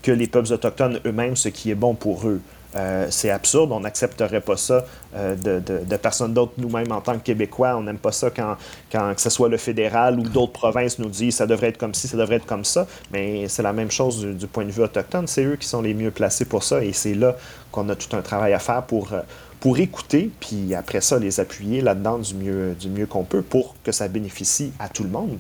que 0.03 0.11
les 0.11 0.27
peuples 0.27 0.53
autochtones 0.53 1.01
eux-mêmes 1.07 1.37
ce 1.37 1.49
qui 1.49 1.71
est 1.71 1.75
bon 1.75 1.95
pour 1.95 2.29
eux. 2.29 2.41
Euh, 2.77 3.07
c'est 3.11 3.31
absurde, 3.31 3.71
on 3.73 3.81
n'accepterait 3.81 4.41
pas 4.41 4.57
ça 4.57 4.85
euh, 5.15 5.37
de, 5.37 5.61
de, 5.61 5.85
de, 5.85 5.97
personne 5.97 6.35
d'autre. 6.35 6.53
Nous-mêmes, 6.59 6.91
en 6.91 7.01
tant 7.01 7.15
que 7.15 7.23
Québécois, 7.23 7.77
on 7.77 7.83
n'aime 7.83 7.99
pas 7.99 8.11
ça 8.11 8.31
quand, 8.31 8.57
quand 8.91 9.15
que 9.15 9.21
ce 9.21 9.31
soit 9.31 9.49
le 9.49 9.59
fédéral 9.59 10.19
ou 10.19 10.23
d'autres 10.23 10.53
provinces 10.53 10.99
nous 10.99 11.09
disent 11.09 11.37
ça 11.37 11.47
devrait 11.47 11.69
être 11.69 11.79
comme 11.79 11.95
ci, 11.95 12.09
ça 12.09 12.17
devrait 12.17 12.37
être 12.37 12.47
comme 12.47 12.65
ça. 12.65 12.87
Mais 13.13 13.47
c'est 13.49 13.63
la 13.63 13.73
même 13.73 13.91
chose 13.91 14.25
du, 14.27 14.47
point 14.47 14.65
de 14.65 14.71
vue 14.71 14.83
autochtone. 14.83 15.27
C'est 15.27 15.45
eux 15.45 15.57
qui 15.57 15.69
sont 15.69 15.83
les 15.83 15.95
mieux 15.95 16.11
placés 16.11 16.45
pour 16.45 16.65
ça 16.65 16.83
et 16.83 16.93
c'est 16.93 17.15
là 17.15 17.37
qu'on 17.71 17.89
a 17.89 17.95
tout 17.95 18.15
un 18.17 18.23
travail 18.23 18.53
à 18.53 18.59
faire 18.59 18.83
pour, 18.83 19.13
euh, 19.13 19.21
pour 19.61 19.79
écouter, 19.79 20.31
puis 20.41 20.75
après 20.75 21.01
ça, 21.01 21.19
les 21.19 21.41
appuyer 21.41 21.81
là-dedans 21.81 22.19
du 22.19 22.35
mieux, 22.35 22.75
du 22.79 22.89
mieux 22.89 23.07
qu'on 23.07 23.25
peut 23.25 23.43
pour 23.43 23.77
que 23.85 23.93
ça 23.93 24.09
bénéficie 24.09 24.73
à 24.79 24.89
tout 24.89 25.05
le 25.05 25.11
monde. 25.11 25.39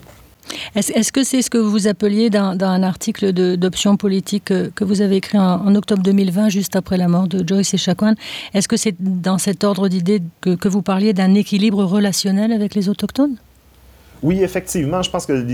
Est-ce 0.74 0.92
est 0.92 1.02
-ce 1.02 1.12
que 1.12 1.22
c'est 1.22 1.42
ce 1.42 1.50
que 1.50 1.58
vous 1.58 1.86
appeliez 1.86 2.30
dans, 2.30 2.56
un 2.60 2.82
article 2.82 3.32
d'option 3.56 3.96
politique 3.96 4.46
que, 4.46 4.84
vous 4.84 5.00
avez 5.02 5.16
écrit 5.16 5.38
en, 5.38 5.74
octobre 5.76 6.02
2020, 6.02 6.48
juste 6.48 6.74
après 6.74 6.96
la 6.96 7.06
mort 7.06 7.28
de 7.28 7.46
Joyce 7.46 7.74
Echaquan? 7.74 8.14
Est-ce 8.54 8.66
que 8.66 8.76
c'est 8.76 8.96
dans 8.98 9.38
cet 9.38 9.62
ordre 9.62 9.88
d'idée 9.88 10.20
que 10.40 10.68
vous 10.68 10.82
parliez 10.82 11.12
d'un 11.12 11.34
équilibre 11.34 11.84
relationnel 11.84 12.50
avec 12.52 12.74
les 12.74 12.88
autochtones? 12.88 13.36
Oui, 14.22 14.42
effectivement, 14.42 15.02
je 15.02 15.10
pense 15.10 15.26
que 15.26 15.44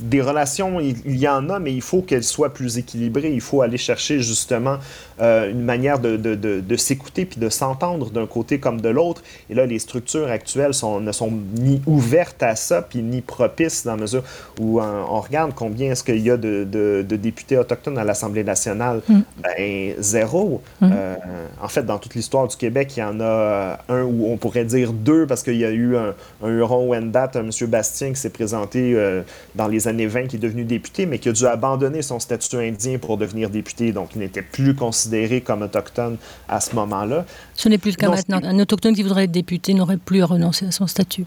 des 0.00 0.22
relations, 0.22 0.80
il 0.80 1.16
y 1.16 1.28
en 1.28 1.50
a, 1.50 1.58
mais 1.58 1.74
il 1.74 1.82
faut 1.82 2.02
qu'elles 2.02 2.24
soient 2.24 2.52
plus 2.52 2.78
équilibrées. 2.78 3.32
Il 3.32 3.40
faut 3.40 3.62
aller 3.62 3.76
chercher 3.76 4.20
justement 4.20 4.78
euh, 5.20 5.50
une 5.50 5.62
manière 5.62 5.98
de, 5.98 6.16
de, 6.16 6.34
de, 6.34 6.76
s'écouter 6.76 7.24
puis 7.24 7.40
de 7.40 7.48
s'entendre 7.48 8.10
d'un 8.10 8.26
côté 8.26 8.60
comme 8.60 8.80
de 8.80 8.88
l'autre. 8.90 9.22
Et 9.48 9.54
là, 9.54 9.64
les 9.64 9.78
structures 9.78 10.28
actuelles 10.28 10.74
sont, 10.74 11.00
ne 11.00 11.10
sont 11.12 11.32
ni 11.54 11.80
ouvertes 11.86 12.42
à 12.42 12.54
ça 12.54 12.82
puis 12.82 13.02
ni 13.02 13.22
propices 13.22 13.84
dans 13.84 13.96
la 13.96 14.02
mesure 14.02 14.22
où 14.60 14.78
euh, 14.80 15.02
on 15.08 15.20
regarde 15.20 15.52
combien 15.54 15.92
est-ce 15.92 16.04
qu'il 16.04 16.20
y 16.20 16.30
a 16.30 16.36
de, 16.36 17.02
députés 17.02 17.56
autochtones 17.56 17.96
à 17.98 18.04
l'Assemblée 18.04 18.44
nationale. 18.44 19.00
Mm. 19.08 19.20
Ben, 19.42 19.94
zéro. 19.98 20.62
Mm. 20.80 20.90
Euh, 20.92 21.16
en 21.62 21.68
fait, 21.68 21.82
dans 21.84 21.98
toute 21.98 22.14
l'histoire 22.14 22.46
du 22.46 22.56
Québec, 22.56 22.92
il 22.96 23.00
y 23.00 23.02
en 23.02 23.20
a 23.20 23.78
un 23.88 24.02
ou 24.02 24.26
on 24.30 24.36
pourrait 24.36 24.64
dire 24.64 24.92
deux 24.92 25.26
parce 25.26 25.42
qu'il 25.42 25.56
y 25.56 25.64
a 25.64 25.70
eu 25.70 25.96
un, 25.96 26.14
un 26.42 26.48
Huron-Wendat, 26.48 27.30
un 27.34 27.42
monsieur 27.42 27.65
Bastien 27.66 28.10
qui 28.10 28.16
s'est 28.16 28.30
présenté 28.30 28.94
euh, 28.94 29.22
dans 29.54 29.68
les 29.68 29.88
années 29.88 30.06
20, 30.06 30.26
qui 30.26 30.36
est 30.36 30.40
devenu 30.40 30.64
député, 30.64 31.06
mais 31.06 31.18
qui 31.18 31.28
a 31.28 31.32
dû 31.32 31.46
abandonner 31.46 32.02
son 32.02 32.20
statut 32.20 32.56
indien 32.56 32.98
pour 32.98 33.16
devenir 33.16 33.50
député. 33.50 33.92
Donc, 33.92 34.10
il 34.14 34.20
n'était 34.20 34.42
plus 34.42 34.74
considéré 34.74 35.40
comme 35.40 35.62
autochtone 35.62 36.16
à 36.48 36.60
ce 36.60 36.74
moment-là. 36.74 37.24
Ce 37.54 37.68
n'est 37.68 37.78
plus 37.78 37.90
le 37.90 37.96
cas 37.96 38.08
maintenant. 38.08 38.40
Un 38.42 38.58
autochtone 38.58 38.94
qui 38.94 39.02
voudrait 39.02 39.24
être 39.24 39.32
député 39.32 39.74
n'aurait 39.74 39.96
plus 39.96 40.22
à 40.22 40.26
renoncer 40.26 40.66
à 40.66 40.70
son 40.70 40.86
statut. 40.86 41.26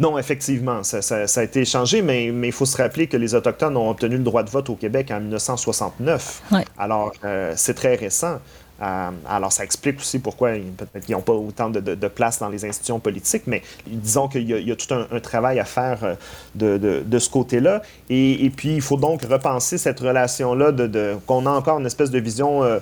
Non, 0.00 0.16
effectivement, 0.16 0.82
ça, 0.82 1.26
a 1.36 1.42
été 1.42 1.66
changé, 1.66 2.00
mais 2.00 2.28
il 2.28 2.52
faut 2.52 2.64
se 2.64 2.78
rappeler 2.78 3.06
que 3.06 3.18
les 3.18 3.34
Autochtones 3.34 3.76
ont 3.76 3.90
obtenu 3.90 4.16
le 4.16 4.22
droit 4.22 4.42
de 4.42 4.48
vote 4.48 4.70
au 4.70 4.74
Québec 4.74 5.10
en 5.10 5.20
1969. 5.20 6.42
Alors, 6.78 7.12
euh, 7.22 7.52
c'est 7.54 7.74
très 7.74 7.96
récent. 7.96 8.38
Euh, 8.82 9.10
alors, 9.28 9.52
ça 9.52 9.64
explique 9.64 9.98
aussi 9.98 10.18
pourquoi 10.18 10.52
peut-être 10.52 11.04
qu'ils 11.04 11.14
n'ont 11.14 11.20
pas 11.20 11.32
autant 11.32 11.70
de, 11.70 12.08
place 12.08 12.38
dans 12.38 12.48
les 12.48 12.64
institutions 12.64 12.98
politiques, 12.98 13.42
mais 13.46 13.62
disons 13.86 14.28
qu'il 14.28 14.48
y, 14.50 14.72
a 14.72 14.76
tout 14.76 14.92
un, 14.94 15.20
travail 15.20 15.60
à 15.60 15.64
faire 15.64 15.98
euh, 16.02 17.02
de, 17.04 17.18
ce 17.18 17.30
côté-là. 17.30 17.82
Et, 18.08 18.50
puis, 18.56 18.74
il 18.74 18.80
faut 18.80 18.96
donc 18.96 19.22
repenser 19.22 19.78
cette 19.78 20.00
relation-là, 20.00 20.72
de, 20.72 21.16
qu'on 21.26 21.46
a 21.46 21.50
encore 21.50 21.78
une 21.78 21.86
espèce 21.86 22.10
de 22.10 22.18
vision, 22.18 22.62
euh, 22.62 22.78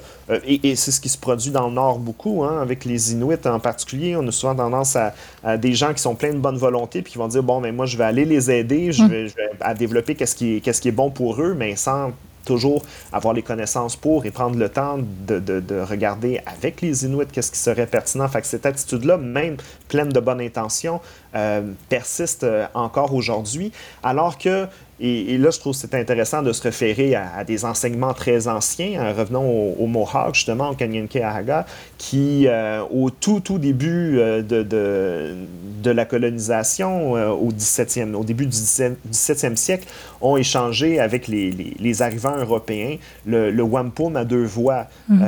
et, 0.47 0.77
c'est 0.77 0.93
ce 0.93 1.01
qui 1.01 1.09
se 1.09 1.19
produit 1.19 1.51
dans 1.51 1.69
le 1.69 1.75
Nord 1.75 1.99
beaucoup, 1.99 2.45
hein, 2.45 2.61
avec 2.63 2.85
les 2.85 3.13
Inuits 3.13 3.47
en 3.47 3.61
particulier. 3.61 4.17
On 4.17 4.27
a 4.27 4.33
souvent 4.33 4.55
tendance 4.55 4.97
à, 4.97 5.57
des 5.57 5.75
gens 5.75 5.93
qui 5.93 6.03
sont 6.03 6.15
pleins 6.15 6.33
de 6.33 6.39
bonne 6.39 6.59
volonté, 6.59 7.03
puis 7.03 7.13
qui 7.13 7.19
vont 7.19 7.29
dire, 7.29 7.43
bon, 7.43 7.61
mais 7.61 7.73
moi, 7.73 7.87
je 7.87 7.97
vais 7.97 8.05
aller 8.05 8.25
les 8.25 8.51
aider, 8.51 8.93
je 8.93 9.03
mmh. 9.03 9.09
vais, 9.09 9.27
à 9.61 9.75
développer 9.75 10.15
qu'est-ce 10.15 10.37
qui, 10.37 10.61
qu'est-ce 10.61 10.81
qui 10.81 10.89
est 10.89 10.93
bon 10.93 11.11
pour 11.11 11.41
eux, 11.41 11.55
mais 11.55 11.77
sans 11.77 12.13
toujours 12.49 12.83
avoir 13.13 13.35
les 13.35 13.43
connaissances 13.43 13.95
pour 13.95 14.25
et 14.25 14.31
prendre 14.31 14.59
le 14.59 14.69
temps 14.69 14.99
de, 14.99 15.39
de, 15.39 15.81
regarder 15.81 16.41
avec 16.47 16.81
les 16.81 17.05
Inuits 17.05 17.27
qu'est-ce 17.31 17.53
qui 17.53 17.59
serait 17.59 17.87
pertinent. 17.87 18.27
Fait 18.29 18.41
que 18.41 18.47
cette 18.47 18.67
attitude-là, 18.67 19.19
même 19.19 19.57
pleine 19.89 20.09
de 20.09 20.21
bonnes 20.21 20.41
intentions, 20.41 21.01
euh, 21.35 21.73
persiste 21.89 22.45
euh, 22.45 22.67
encore 22.75 23.15
aujourd'hui, 23.15 23.73
alors 24.03 24.39
que 24.39 24.67
et, 25.01 25.39
là, 25.39 25.51
je 25.51 25.61
trouve 25.61 25.75
que 25.75 25.79
c'est 25.79 25.95
intéressant 25.95 26.43
de 26.43 26.53
se 26.53 26.63
référer 26.63 27.15
à, 27.15 27.45
des 27.45 27.65
enseignements 27.65 28.15
très 28.15 28.49
anciens. 28.49 29.01
Hein, 29.01 29.13
revenons 29.17 29.49
au, 29.49 29.77
au, 29.79 29.87
Mohawk, 29.87 30.35
justement, 30.35 30.71
au 30.71 30.75
Kanyenkeahaga, 30.75 31.67
qui, 31.99 32.47
euh, 32.49 32.83
au 32.91 33.11
tout, 33.11 33.39
tout 33.39 33.59
début 33.59 34.17
de, 34.17 34.63
de, 34.63 35.37
de, 35.83 35.91
la 35.91 36.05
colonisation, 36.05 37.17
euh, 37.17 37.29
au, 37.29 37.53
17e, 37.53 38.15
au 38.15 38.25
début 38.25 38.47
du 38.47 38.57
17e 38.57 39.55
siècle, 39.55 39.87
ont 40.21 40.37
échangé 40.37 40.99
avec 40.99 41.29
les, 41.29 41.53
les, 41.53 41.77
les 41.79 42.03
arrivants 42.03 42.37
européens 42.37 42.97
le, 43.25 43.53
le, 43.53 43.63
wampum 43.63 44.17
à 44.17 44.25
deux 44.25 44.45
voix, 44.45 44.87
mm. 45.09 45.23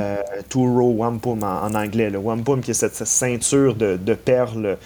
Turo 0.49 0.91
Wampum 0.97 1.43
en, 1.43 1.73
anglais. 1.75 2.09
Le 2.09 2.17
wampum, 2.17 2.59
qui 2.59 2.71
est 2.71 2.73
cette, 2.73 2.95
ceinture 3.05 3.75
de, 3.75 3.95
de 3.95 4.13
perles 4.13 4.77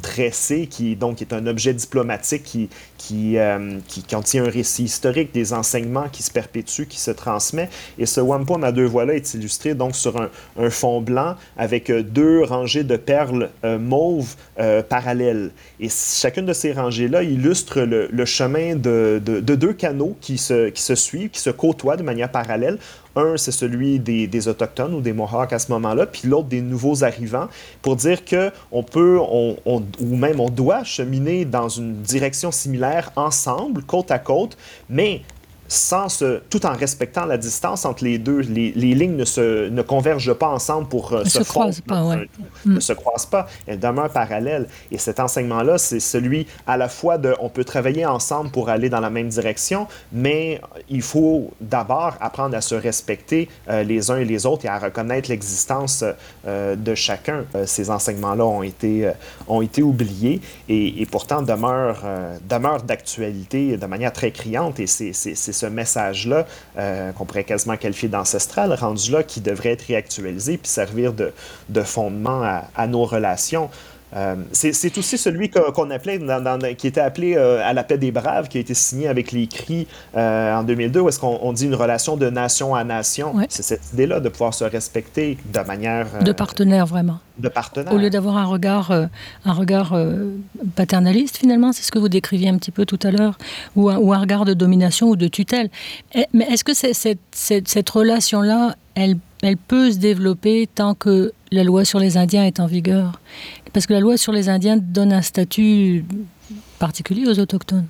tressées, 0.00 0.66
qui 0.66 0.96
donc 0.96 1.20
est 1.20 1.32
un 1.32 1.46
objet 1.46 1.74
diplomatique 1.74 2.42
qui, 2.44 2.68
qui, 3.02 3.38
euh, 3.38 3.78
contient 4.08 4.44
un 4.44 4.50
récit 4.50 4.84
historique, 4.84 5.32
des 5.34 5.52
enseignements 5.52 6.08
qui 6.10 6.22
se 6.22 6.30
perpétuent, 6.30 6.86
qui 6.86 7.00
se 7.00 7.10
transmet. 7.10 7.68
Et 7.98 8.06
ce 8.06 8.20
wampum 8.20 8.64
à 8.64 8.72
deux 8.72 8.84
voix-là 8.84 9.14
est 9.14 9.34
illustré 9.34 9.74
donc 9.74 9.96
sur 9.96 10.20
un, 10.20 10.30
fond 10.70 11.00
blanc 11.00 11.34
avec 11.56 11.90
euh, 11.90 12.02
deux 12.02 12.42
rangées 12.44 12.84
de 12.84 12.96
perles 12.96 13.50
euh, 13.64 13.78
mauves 13.78 14.34
parallèles. 14.88 15.50
Et 15.80 15.88
chacune 15.88 16.46
de 16.46 16.52
ces 16.52 16.72
rangées-là 16.72 17.22
illustre 17.22 17.80
le, 17.80 18.24
chemin 18.24 18.76
de, 18.76 19.20
de, 19.24 19.40
de, 19.40 19.54
deux 19.54 19.72
canaux 19.72 20.16
qui 20.20 20.38
se 20.38 20.94
suivent, 20.94 21.30
qui 21.30 21.40
se 21.40 21.50
côtoient 21.50 21.96
de 21.96 22.02
manière 22.02 22.30
parallèle 22.30 22.78
un, 23.16 23.36
c'est 23.36 23.52
celui 23.52 23.98
des, 23.98 24.48
Autochtones 24.48 24.94
ou 24.94 25.00
des 25.00 25.12
Mohawks 25.12 25.52
à 25.52 25.58
ce 25.58 25.70
moment-là, 25.72 26.06
puis 26.06 26.22
l'autre 26.24 26.48
des 26.48 26.62
nouveaux 26.62 27.04
arrivants, 27.04 27.48
pour 27.80 27.96
dire 27.96 28.24
qu'on 28.24 28.82
peut, 28.82 29.18
on, 29.20 29.56
ou 29.66 30.16
même 30.16 30.40
on 30.40 30.48
doit 30.48 30.84
cheminer 30.84 31.44
dans 31.44 31.68
une 31.68 31.94
direction 32.02 32.50
similaire 32.50 33.12
ensemble, 33.16 33.82
côte 33.82 34.10
à 34.10 34.18
côte, 34.18 34.56
mais 34.88 35.22
sans 35.72 36.22
tout 36.50 36.66
en 36.66 36.74
respectant 36.74 37.24
la 37.24 37.38
distance 37.38 37.84
entre 37.84 38.04
les 38.04 38.18
deux. 38.18 38.40
Les, 38.40 38.72
lignes 38.72 39.16
ne, 39.16 39.24
se, 39.24 39.68
ne 39.68 39.82
convergent 39.82 40.34
pas 40.34 40.48
ensemble 40.48 40.88
pour 40.88 41.12
euh, 41.12 41.24
se, 41.24 41.42
croisent 41.42 41.80
pas, 41.80 42.04
ouais. 42.04 42.28
ne 42.66 42.76
mm. 42.76 42.80
se 42.80 42.92
croisent 42.92 43.26
pas. 43.26 43.46
Elles 43.66 43.80
demeurent 43.80 44.10
parallèles. 44.10 44.68
Et 44.90 44.98
cet 44.98 45.18
enseignement-là, 45.18 45.78
c'est 45.78 46.00
celui 46.00 46.46
à 46.66 46.76
la 46.76 46.88
fois 46.88 47.16
de, 47.16 47.34
on 47.40 47.48
peut 47.48 47.64
travailler 47.64 48.04
ensemble 48.04 48.50
pour 48.50 48.68
aller 48.68 48.90
dans 48.90 49.00
la 49.00 49.08
même 49.08 49.28
direction, 49.28 49.86
mais 50.12 50.60
il 50.90 51.02
faut 51.02 51.50
d'abord 51.60 52.16
apprendre 52.20 52.56
à 52.56 52.60
se 52.60 52.74
respecter 52.74 53.48
euh, 53.68 53.82
les 53.82 54.10
uns 54.10 54.18
et 54.18 54.24
les 54.24 54.44
autres 54.44 54.66
et 54.66 54.68
à 54.68 54.78
reconnaître 54.78 55.30
l'existence 55.30 56.04
euh, 56.46 56.76
de 56.76 56.94
chacun. 56.94 57.44
ces 57.64 57.90
enseignements-là 57.90 58.44
ont 58.44 58.62
été, 58.62 59.10
ont 59.48 59.62
été 59.62 59.82
oubliés 59.82 60.40
et, 60.68 61.00
et 61.00 61.06
pourtant 61.06 61.40
demeurent, 61.42 62.04
demeurent 62.48 62.82
d'actualité 62.82 63.76
de 63.76 63.86
manière 63.86 64.12
très 64.12 64.30
criante 64.30 64.78
et 64.80 64.86
c'est 64.86 65.12
ce 65.62 65.66
message-là, 65.66 66.46
euh, 66.78 67.12
qu'on 67.12 67.24
pourrait 67.24 67.44
quasiment 67.44 67.76
qualifier 67.76 68.08
d'ancestral, 68.08 68.72
rendu 68.74 69.10
là, 69.12 69.22
qui 69.22 69.40
devrait 69.40 69.70
être 69.70 69.82
réactualisé 69.82 70.58
puis 70.58 70.68
servir 70.68 71.12
de, 71.12 71.32
de 71.68 71.82
fondement 71.82 72.42
à 72.74 72.86
nos 72.86 73.04
relations. 73.04 73.70
Euh, 74.14 74.36
c'est 74.52 74.98
aussi 74.98 75.16
celui 75.16 75.48
qu'on 75.48 75.90
appelait, 75.90 76.20
qui 76.76 76.86
était 76.86 77.00
appelé 77.00 77.34
euh, 77.36 77.60
à 77.64 77.72
la 77.72 77.82
paix 77.82 77.98
des 77.98 78.12
braves, 78.12 78.48
qui 78.48 78.58
a 78.58 78.60
été 78.60 78.74
signé 78.74 79.08
avec 79.08 79.32
les 79.32 79.46
cris 79.46 79.86
euh, 80.16 80.54
en 80.54 80.64
2002, 80.64 81.00
où 81.00 81.08
est-ce 81.08 81.18
qu'on 81.18 81.52
dit 81.52 81.66
une 81.66 81.74
relation 81.74 82.16
de 82.16 82.28
nation 82.28 82.74
à 82.74 82.84
nation. 82.84 83.34
C'est 83.48 83.62
cette 83.62 83.92
idée-là 83.92 84.20
de 84.20 84.28
pouvoir 84.28 84.54
se 84.54 84.64
respecter 84.64 85.38
de 85.52 85.60
manière... 85.60 86.06
de 86.22 86.32
partenaire, 86.32 86.86
vraiment. 86.86 87.20
De 87.38 87.48
partenaire. 87.48 87.92
Au 87.92 87.96
lieu 87.96 88.10
d'avoir 88.10 88.36
un 88.36 88.44
regard, 88.44 88.92
un 88.92 89.52
regard 89.52 89.96
paternaliste, 90.76 91.38
finalement, 91.38 91.72
c'est 91.72 91.82
ce 91.82 91.90
que 91.90 91.98
vous 91.98 92.10
décriviez 92.10 92.48
un 92.48 92.58
petit 92.58 92.70
peu 92.70 92.84
tout 92.84 92.98
à 93.02 93.10
l'heure, 93.10 93.38
ou, 93.76 93.90
ou, 93.90 94.12
un 94.12 94.18
regard 94.18 94.44
de 94.44 94.54
domination 94.54 95.08
ou 95.08 95.16
de 95.16 95.28
tutelle. 95.28 95.70
Et, 96.14 96.26
mais 96.34 96.44
est-ce 96.44 96.64
que 96.64 96.74
cette, 96.74 96.96
cette, 97.32 97.68
cette 97.68 97.90
relation-là, 97.90 98.76
elle, 98.94 99.16
elle 99.42 99.56
peut 99.56 99.90
se 99.90 99.96
développer 99.96 100.68
tant 100.72 100.94
que 100.94 101.32
la 101.52 101.64
loi 101.64 101.84
sur 101.84 101.98
les 101.98 102.16
Indiens 102.16 102.44
est 102.44 102.60
en 102.60 102.66
vigueur 102.66 103.20
parce 103.72 103.86
que 103.86 103.92
la 103.92 104.00
loi 104.00 104.16
sur 104.16 104.32
les 104.32 104.48
Indiens 104.48 104.76
donne 104.76 105.12
un 105.12 105.22
statut 105.22 106.04
particulier 106.78 107.26
aux 107.26 107.38
Autochtones. 107.38 107.86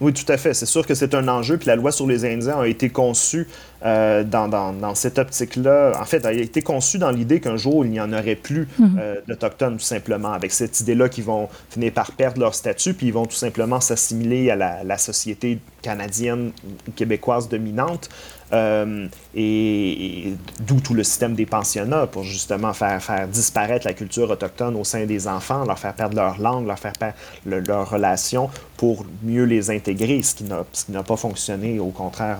Oui, 0.00 0.12
tout 0.12 0.30
à 0.30 0.36
fait. 0.36 0.54
C'est 0.54 0.66
sûr 0.66 0.86
que 0.86 0.94
c'est 0.94 1.12
un 1.14 1.26
enjeu. 1.26 1.58
Puis 1.58 1.66
la 1.66 1.74
loi 1.74 1.90
sur 1.90 2.06
les 2.06 2.24
Indiens 2.24 2.60
a 2.60 2.66
été 2.68 2.88
conçue 2.88 3.48
euh, 3.84 4.22
dans, 4.22 4.46
dans, 4.46 4.72
dans, 4.72 4.94
cette 4.94 5.18
optique-là. 5.18 5.92
En 6.00 6.04
fait, 6.04 6.24
elle 6.24 6.38
a 6.38 6.40
été 6.40 6.62
conçue 6.62 6.98
dans 6.98 7.10
l'idée 7.10 7.40
qu'un 7.40 7.56
jour, 7.56 7.84
il 7.84 7.90
n'y 7.90 8.00
en 8.00 8.12
aurait 8.12 8.36
plus 8.36 8.68
mhm. 8.78 8.96
euh, 9.00 9.16
d'Autochtones, 9.26 9.76
tout 9.76 9.84
simplement, 9.84 10.32
avec 10.32 10.52
cette 10.52 10.78
idée-là 10.80 11.08
qu'ils 11.08 11.24
vont 11.24 11.48
finir 11.70 11.92
par 11.92 12.12
perdre 12.12 12.40
leur 12.40 12.54
statut, 12.54 12.94
puis 12.94 13.08
ils 13.08 13.12
vont 13.12 13.26
tout 13.26 13.36
simplement 13.36 13.80
s'assimiler 13.80 14.50
à 14.50 14.56
la, 14.56 14.84
la, 14.84 14.98
société 14.98 15.58
canadienne 15.82 16.52
ou 16.86 16.92
québécoise 16.92 17.48
dominante. 17.48 18.08
Euh, 18.52 19.06
et, 19.34 20.32
d'où 20.60 20.80
tout 20.80 20.94
le 20.94 21.04
système 21.04 21.34
des 21.34 21.46
pensionnats 21.46 22.06
pour 22.06 22.22
justement 22.22 22.72
faire, 22.72 23.28
disparaître 23.28 23.86
la 23.86 23.92
culture 23.92 24.30
autochtone 24.30 24.76
au 24.76 24.84
sein 24.84 25.04
des 25.04 25.28
enfants, 25.28 25.64
leur 25.64 25.78
faire 25.78 25.94
perdre 25.94 26.16
leur 26.16 26.40
langue, 26.40 26.66
leur 26.66 26.78
faire 26.78 26.94
perdre 26.94 27.16
leurs 27.44 27.90
relations 27.90 28.50
pour 28.76 29.04
mieux 29.22 29.44
les 29.44 29.70
intégrer, 29.70 30.22
ce 30.22 30.34
qui 30.34 30.44
n'a 30.44 31.02
pas 31.02 31.16
fonctionné, 31.16 31.78
au 31.78 31.90
contraire, 31.90 32.38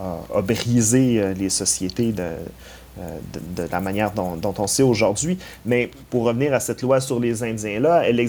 a, 0.00 0.38
a 0.38 0.42
brisé 0.42 1.20
euh, 1.20 1.34
les 1.34 1.48
sociétés 1.48 2.12
de, 2.12 2.24
euh, 2.98 3.18
de, 3.56 3.68
la 3.70 3.80
manière 3.80 4.12
dont, 4.12 4.54
on 4.58 4.66
sait 4.66 4.82
aujourd'hui. 4.82 5.38
Mais 5.64 5.90
pour 6.10 6.24
revenir 6.24 6.52
à 6.54 6.60
cette 6.60 6.82
loi 6.82 7.00
sur 7.00 7.20
les 7.20 7.42
Indiens-là, 7.42 8.02
elle, 8.04 8.20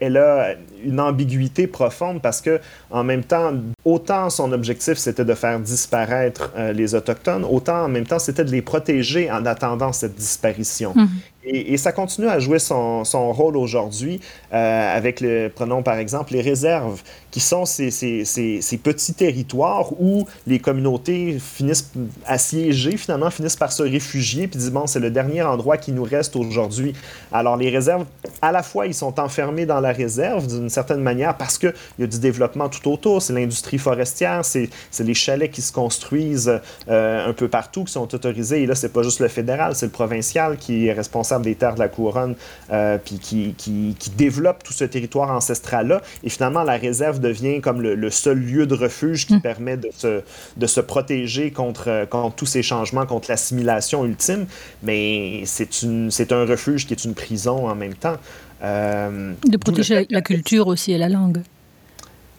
elle, 0.00 0.16
a 0.16 0.54
une 0.84 1.00
ambiguïté 1.00 1.66
profonde 1.66 2.22
parce 2.22 2.40
que, 2.40 2.60
en 2.90 3.04
même 3.04 3.24
temps, 3.24 3.52
autant 3.84 4.30
son 4.30 4.52
objectif 4.52 4.94
c'était 4.94 5.24
de 5.24 5.34
faire 5.34 5.60
disparaître 5.60 6.50
euh, 6.56 6.72
les 6.72 6.94
Autochtones, 6.94 7.44
autant 7.44 7.84
en 7.84 7.88
même 7.88 8.06
temps 8.06 8.18
c'était 8.18 8.44
de 8.44 8.50
les 8.50 8.62
protéger 8.62 9.30
en 9.30 9.44
attendant 9.44 9.92
cette 9.92 10.14
disparition. 10.14 10.92
Mhm. 10.94 11.08
Et, 11.46 11.76
ça 11.76 11.92
continue 11.92 12.28
à 12.28 12.38
jouer 12.40 12.58
son, 12.58 13.04
rôle 13.32 13.56
aujourd'hui 13.56 14.20
euh, 14.52 14.96
avec, 14.96 15.20
le, 15.20 15.50
prenons 15.54 15.82
par 15.82 15.96
exemple, 15.98 16.32
les 16.32 16.40
réserves, 16.40 17.02
qui 17.30 17.40
sont 17.40 17.64
ces, 17.64 17.90
ces, 17.90 18.24
ces, 18.24 18.60
ces, 18.60 18.78
petits 18.78 19.14
territoires 19.14 19.92
où 20.00 20.26
les 20.46 20.58
communautés 20.58 21.38
finissent 21.38 21.92
assiégées, 22.24 22.96
finalement, 22.96 23.30
finissent 23.30 23.56
par 23.56 23.72
se 23.72 23.82
réfugier, 23.82 24.48
puis 24.48 24.58
disent, 24.58 24.72
bon, 24.72 24.86
c'est 24.86 25.00
le 25.00 25.10
dernier 25.10 25.42
endroit 25.42 25.76
qui 25.76 25.92
nous 25.92 26.02
reste 26.02 26.34
aujourd'hui. 26.34 26.94
Alors, 27.32 27.56
les 27.56 27.70
réserves, 27.70 28.06
à 28.42 28.52
la 28.52 28.62
fois, 28.62 28.86
ils 28.86 28.94
sont 28.94 29.20
enfermés 29.20 29.66
dans 29.66 29.80
la 29.80 29.92
réserve 29.92 30.46
d'une 30.46 30.70
certaine 30.70 31.00
manière 31.00 31.36
parce 31.36 31.58
qu'il 31.58 31.74
y 31.98 32.02
a 32.02 32.06
du 32.06 32.18
développement 32.18 32.68
tout 32.68 32.90
autour, 32.90 33.22
c'est 33.22 33.32
l'industrie 33.32 33.78
forestière, 33.78 34.44
c'est 34.44 34.70
les 34.98 35.14
chalets 35.14 35.50
qui 35.50 35.62
se 35.62 35.72
construisent 35.72 36.60
euh, 36.88 37.28
un 37.28 37.32
peu 37.32 37.48
partout, 37.48 37.84
qui 37.84 37.92
sont 37.92 38.14
autorisés. 38.14 38.62
Et 38.62 38.66
là, 38.66 38.74
c'est 38.74 38.92
pas 38.92 39.02
juste 39.02 39.20
le 39.20 39.28
fédéral, 39.28 39.74
c'est 39.74 39.86
le 39.86 39.92
provincial 39.92 40.56
qui 40.56 40.86
est 40.86 40.92
responsable 40.92 41.35
des 41.44 41.54
terres 41.54 41.74
de 41.74 41.80
la 41.80 41.88
couronne, 41.88 42.34
euh, 42.72 42.98
puis 43.02 43.18
qui, 43.18 43.54
qui, 43.56 43.94
développe 44.16 44.62
tout 44.62 44.72
ce 44.72 44.84
territoire 44.84 45.30
ancestral-là. 45.30 46.00
Et 46.24 46.30
finalement, 46.30 46.62
la 46.62 46.76
réserve 46.76 47.20
devient 47.20 47.60
comme 47.60 47.82
le, 47.82 48.10
seul 48.10 48.38
lieu 48.38 48.66
de 48.66 48.74
refuge 48.74 49.26
qui 49.26 49.34
mm. 49.34 49.40
permet 49.40 49.76
de 49.76 49.90
se, 49.96 50.22
de 50.56 50.66
se 50.66 50.80
protéger 50.80 51.50
contre, 51.50 52.06
contre 52.08 52.36
tous 52.36 52.46
ces 52.46 52.62
changements, 52.62 53.04
contre 53.04 53.30
l'assimilation 53.30 54.04
ultime. 54.04 54.46
Mais 54.82 55.42
c'est 55.44 56.32
un 56.32 56.46
refuge 56.46 56.86
qui 56.86 56.94
est 56.94 57.04
une 57.04 57.14
prison 57.14 57.68
en 57.68 57.74
même 57.74 57.94
temps. 57.94 58.16
Euh, 58.62 59.32
de 59.46 59.56
protéger 59.56 60.06
la 60.10 60.22
culture 60.22 60.66
aussi 60.66 60.92
et 60.92 60.98
la 60.98 61.08
langue. 61.08 61.42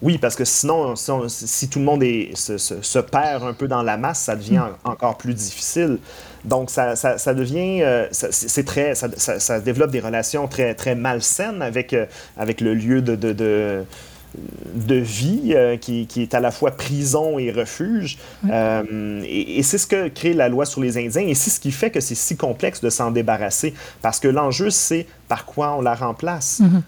Oui, 0.01 0.17
parce 0.17 0.35
que 0.35 0.45
sinon, 0.45 0.95
si, 0.95 1.69
tout 1.69 1.79
le 1.79 1.85
monde 1.85 2.03
est, 2.03 2.35
se, 2.35 2.57
se, 2.57 2.99
perd 2.99 3.43
un 3.43 3.53
peu 3.53 3.67
dans 3.67 3.81
la 3.81 3.97
masse, 3.97 4.19
ça 4.19 4.35
devient 4.35 4.63
mm. 4.83 4.89
encore 4.89 5.17
plus 5.17 5.33
difficile. 5.33 5.97
Donc, 6.45 6.69
ça, 6.69 6.95
ça, 6.95 7.33
devient. 7.33 7.81
Euh, 7.81 8.07
c'est 8.11 8.63
très. 8.63 8.93
Ça, 8.95 9.09
ça, 9.17 9.59
développe 9.59 9.91
des 9.91 9.99
relations 9.99 10.47
très, 10.47 10.75
très 10.75 10.95
malsaines 10.95 11.61
avec, 11.61 11.93
euh, 11.93 12.05
avec 12.37 12.61
le 12.61 12.73
lieu 12.73 13.01
de, 13.01 13.15
de, 13.15 13.33
de 13.33 13.83
de 14.75 14.95
vie 14.95 15.53
euh, 15.55 15.77
qui, 15.77 16.05
qui, 16.05 16.21
est 16.21 16.35
à 16.35 16.39
la 16.39 16.51
fois 16.51 16.71
prison 16.71 17.39
et 17.39 17.49
refuge. 17.51 18.19
et, 18.43 19.63
c'est 19.63 19.77
ce 19.79 19.87
que 19.87 20.09
crée 20.09 20.33
la 20.33 20.47
loi 20.47 20.65
sur 20.65 20.81
les 20.81 20.97
Indiens 20.97 21.25
et 21.25 21.33
c'est 21.33 21.49
ce 21.49 21.59
qui 21.59 21.71
fait 21.71 21.89
que 21.89 22.01
c'est 22.01 22.13
si 22.13 22.35
complexe 22.35 22.81
de 22.81 22.89
s'en 22.91 23.09
débarrasser 23.09 23.73
parce 24.01 24.19
que 24.19 24.27
l'enjeu, 24.27 24.69
c'est 24.69 25.07
par 25.27 25.45
quoi 25.45 25.75
on 25.75 25.81
la 25.81 25.95
remplace. 25.95 26.61
Mm-hmm. 26.61 26.81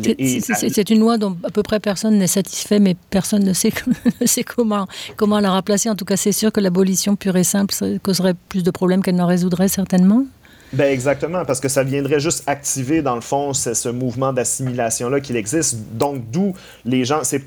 C'est 0.00 0.90
une 0.90 1.00
loi 1.00 1.18
dont 1.18 1.36
à 1.44 1.50
peu 1.50 1.62
près 1.62 1.80
personne 1.80 2.18
n'est 2.18 2.26
satisfait, 2.26 2.78
mais 2.78 2.96
personne 3.10 3.44
ne 3.44 3.52
sait, 3.52 3.72
sait 4.26 4.44
comment, 4.44 4.86
comment 5.16 5.40
la 5.40 5.50
remplacer. 5.50 5.90
En 5.90 5.96
tout 5.96 6.04
cas, 6.04 6.16
c'est 6.16 6.32
sûr 6.32 6.52
que 6.52 6.60
l'abolition 6.60 7.16
pure 7.16 7.36
et 7.36 7.44
simple 7.44 7.74
causerait 8.02 8.34
plus 8.48 8.62
de 8.62 8.70
problèmes 8.70 9.02
qu'elle 9.02 9.16
n'en 9.16 9.26
résoudrait 9.26 9.68
certainement. 9.68 10.24
Ben 10.72 10.90
exactement, 10.90 11.44
parce 11.44 11.60
que 11.60 11.68
ça 11.68 11.82
viendrait 11.82 12.18
juste 12.18 12.44
activer, 12.46 13.02
dans 13.02 13.14
le 13.14 13.20
fond, 13.20 13.52
ce, 13.52 13.88
mouvement 13.90 14.32
d'assimilation-là 14.32 15.20
qu'il 15.20 15.36
existe. 15.36 15.76
Donc, 15.92 16.30
d'où 16.30 16.54
les 16.86 17.04
gens, 17.04 17.20
c'est 17.24 17.42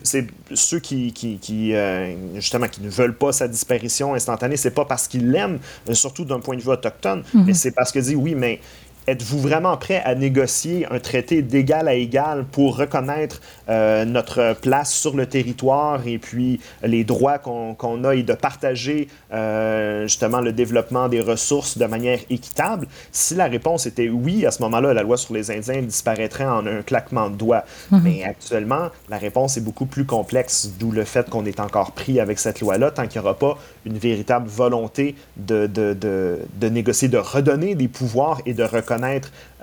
ceux 0.53 0.79
qui, 0.79 1.11
qui, 1.11 1.39
qui 1.39 1.73
euh, 1.73 2.13
justement, 2.35 2.67
qui 2.67 2.81
ne 2.81 2.89
veulent 2.89 3.17
pas 3.17 3.31
sa 3.31 3.47
disparition 3.47 4.13
instantanée, 4.13 4.57
c'est 4.57 4.69
pas 4.69 4.85
parce 4.85 5.07
qu'ils 5.07 5.31
l'aiment, 5.31 5.57
surtout 5.93 6.23
d'un 6.23 6.39
point 6.39 6.55
de 6.55 6.61
vue 6.61 6.69
autochtone, 6.69 7.21
mm-hmm. 7.21 7.43
mais 7.45 7.53
c'est 7.55 7.71
parce 7.71 7.91
que 7.91 7.97
dit 7.97 8.15
oui, 8.15 8.35
mais 8.35 8.59
êtes-vous 9.07 9.39
vraiment 9.39 9.77
prêt 9.77 10.01
à 10.03 10.15
négocier 10.15 10.85
un 10.89 10.99
traité 10.99 11.41
d'égal 11.41 11.87
à 11.87 11.93
égal 11.93 12.45
pour 12.51 12.77
reconnaître 12.77 13.41
euh, 13.69 14.03
notre 14.05 14.55
place 14.59 14.91
sur 14.91 15.15
le 15.15 15.27
territoire 15.27 16.07
et 16.07 16.17
puis 16.17 16.59
les 16.83 17.03
droits 17.03 17.37
qu'on 17.37 18.03
a 18.03 18.15
et 18.15 18.23
de 18.23 18.33
partager 18.33 19.07
euh, 19.31 20.03
justement 20.03 20.41
le 20.41 20.53
développement 20.53 21.07
des 21.07 21.21
ressources 21.21 21.77
de 21.77 21.85
manière 21.85 22.19
équitable? 22.29 22.87
Si 23.11 23.35
la 23.35 23.45
réponse 23.45 23.85
était 23.85 24.09
oui, 24.09 24.45
à 24.45 24.51
ce 24.51 24.61
moment-là, 24.63 24.93
la 24.93 25.03
loi 25.03 25.17
sur 25.17 25.33
les 25.33 25.51
Indiens 25.51 25.81
disparaîtrait 25.81 26.45
en 26.45 26.65
un 26.65 26.81
claquement 26.81 27.29
de 27.29 27.35
doigts. 27.35 27.63
Mhm. 27.91 28.01
Mais 28.03 28.23
actuellement, 28.23 28.89
la 29.09 29.17
réponse 29.17 29.57
est 29.57 29.61
beaucoup 29.61 29.85
plus 29.85 30.05
complexe, 30.05 30.71
d'où 30.79 30.91
le 30.91 31.03
fait 31.03 31.29
qu'on 31.29 31.45
est 31.45 31.59
encore 31.59 31.91
pris 31.91 32.19
avec 32.19 32.39
cette 32.39 32.59
loi-là 32.61 32.91
tant 32.91 33.07
qu'il 33.07 33.21
n'y 33.21 33.27
aura 33.27 33.37
pas 33.37 33.57
une 33.85 33.97
véritable 33.97 34.47
volonté 34.47 35.15
de, 35.37 35.67
de, 35.67 35.93
de, 35.93 36.39
de 36.59 36.69
négocier, 36.69 37.07
de 37.07 37.17
redonner 37.17 37.75
des 37.75 37.87
pouvoirs 37.87 38.41
et 38.45 38.53
de 38.53 38.63
reconnaître 38.63 38.94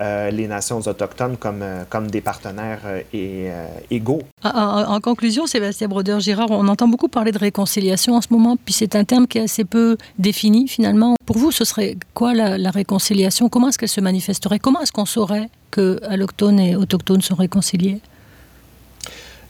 euh, 0.01 0.31
les 0.31 0.47
nations 0.47 0.79
autochtones 0.79 1.37
comme, 1.37 1.61
euh, 1.61 1.83
comme 1.89 2.09
des 2.09 2.21
partenaires 2.21 2.81
euh, 2.85 3.67
égaux. 3.91 4.21
En, 4.43 4.99
conclusion, 4.99 5.45
Sébastien 5.45 5.87
Brodeur-Girard, 5.87 6.51
on 6.51 6.67
entend 6.67 6.87
beaucoup 6.87 7.07
parler 7.07 7.31
de 7.31 7.39
réconciliation 7.39 8.15
en 8.15 8.21
ce 8.21 8.27
moment, 8.31 8.57
puis 8.57 8.73
c'est 8.73 8.95
un 8.95 9.03
terme 9.03 9.27
qui 9.27 9.37
est 9.37 9.43
assez 9.43 9.65
peu 9.65 9.97
défini 10.17 10.67
finalement. 10.67 11.15
Pour 11.25 11.37
vous, 11.37 11.51
ce 11.51 11.65
serait 11.65 11.97
quoi 12.13 12.33
la, 12.33 12.57
la 12.57 12.71
réconciliation? 12.71 13.49
Comment 13.49 13.69
est-ce 13.69 13.77
qu'elle 13.77 13.89
se 13.89 14.01
manifesterait? 14.01 14.59
Comment 14.59 14.81
est-ce 14.81 14.91
qu'on 14.91 15.05
saurait 15.05 15.49
que 15.71 15.99
allochtones 16.07 16.59
et 16.59 16.75
autochtones 16.75 17.21
sont 17.21 17.35
réconciliés? 17.35 17.99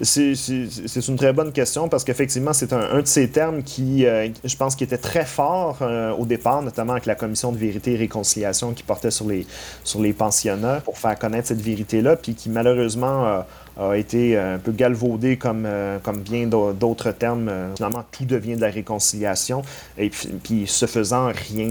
C'est 0.01 1.07
une 1.07 1.15
très 1.15 1.33
bonne 1.33 1.51
question 1.51 1.87
parce 1.87 2.03
qu'effectivement, 2.03 2.53
c'est 2.53 2.73
un, 2.73 3.01
de 3.01 3.07
ces 3.07 3.29
termes 3.29 3.63
qui, 3.63 4.05
euh, 4.05 4.27
je 4.43 4.55
pense, 4.55 4.75
qui 4.75 4.83
était 4.83 4.97
très 4.97 5.25
fort 5.25 5.77
euh, 5.81 6.11
au 6.13 6.25
départ, 6.25 6.61
notamment 6.61 6.93
avec 6.93 7.05
la 7.05 7.15
commission 7.15 7.51
de 7.51 7.57
vérité 7.57 7.93
et 7.93 7.97
réconciliation 7.97 8.73
qui 8.73 8.83
portait 8.83 9.11
sur 9.11 9.27
les, 9.27 9.45
sur 9.83 10.01
les 10.01 10.13
pensionnats 10.13 10.81
pour 10.81 10.97
faire 10.97 11.17
connaître 11.17 11.49
cette 11.49 11.61
vérité-là, 11.61 12.15
puis 12.15 12.33
qui 12.33 12.49
malheureusement 12.49 13.25
euh, 13.25 13.41
a 13.79 13.97
été 13.97 14.37
un 14.37 14.59
peu 14.59 14.71
galvaudé 14.71 15.37
comme, 15.37 15.67
comme 16.03 16.19
bien 16.19 16.45
d'autres 16.45 17.11
termes. 17.11 17.51
Finalement, 17.75 18.03
tout 18.11 18.25
devient 18.25 18.55
de 18.55 18.61
la 18.61 18.69
réconciliation. 18.69 19.63
Et 19.97 20.09
puis, 20.09 20.27
puis 20.43 20.63
ce 20.67 20.85
faisant, 20.85 21.31
rien 21.49 21.69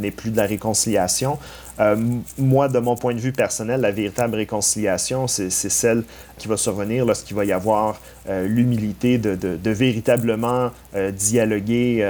n'est 0.00 0.10
plus 0.10 0.32
de 0.32 0.36
la 0.36 0.46
réconciliation. 0.46 1.38
Euh, 1.80 1.96
moi, 2.38 2.68
de 2.68 2.78
mon 2.78 2.96
point 2.96 3.14
de 3.14 3.20
vue 3.20 3.32
personnel, 3.32 3.80
la 3.80 3.90
véritable 3.90 4.36
réconciliation, 4.36 5.26
c'est 5.26 5.50
celle 5.50 6.04
qui 6.38 6.48
va 6.48 6.56
survenir 6.56 7.04
lorsqu'il 7.04 7.36
va 7.36 7.44
y 7.44 7.52
avoir 7.52 8.00
euh, 8.28 8.46
l'humilité 8.46 9.18
de, 9.18 9.70
véritablement 9.70 10.70
euh, 10.94 11.10
dialoguer 11.10 12.04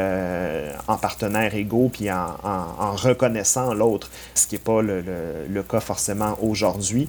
en 0.88 0.96
partenaires 0.96 1.54
égaux, 1.54 1.90
puis 1.92 2.10
en, 2.10 2.92
reconnaissant 2.94 3.74
l'autre, 3.74 4.10
ce 4.34 4.46
qui 4.46 4.56
n'est 4.56 4.60
pas 4.60 4.82
le, 4.82 5.62
cas 5.62 5.80
forcément 5.80 6.36
aujourd'hui. 6.42 7.08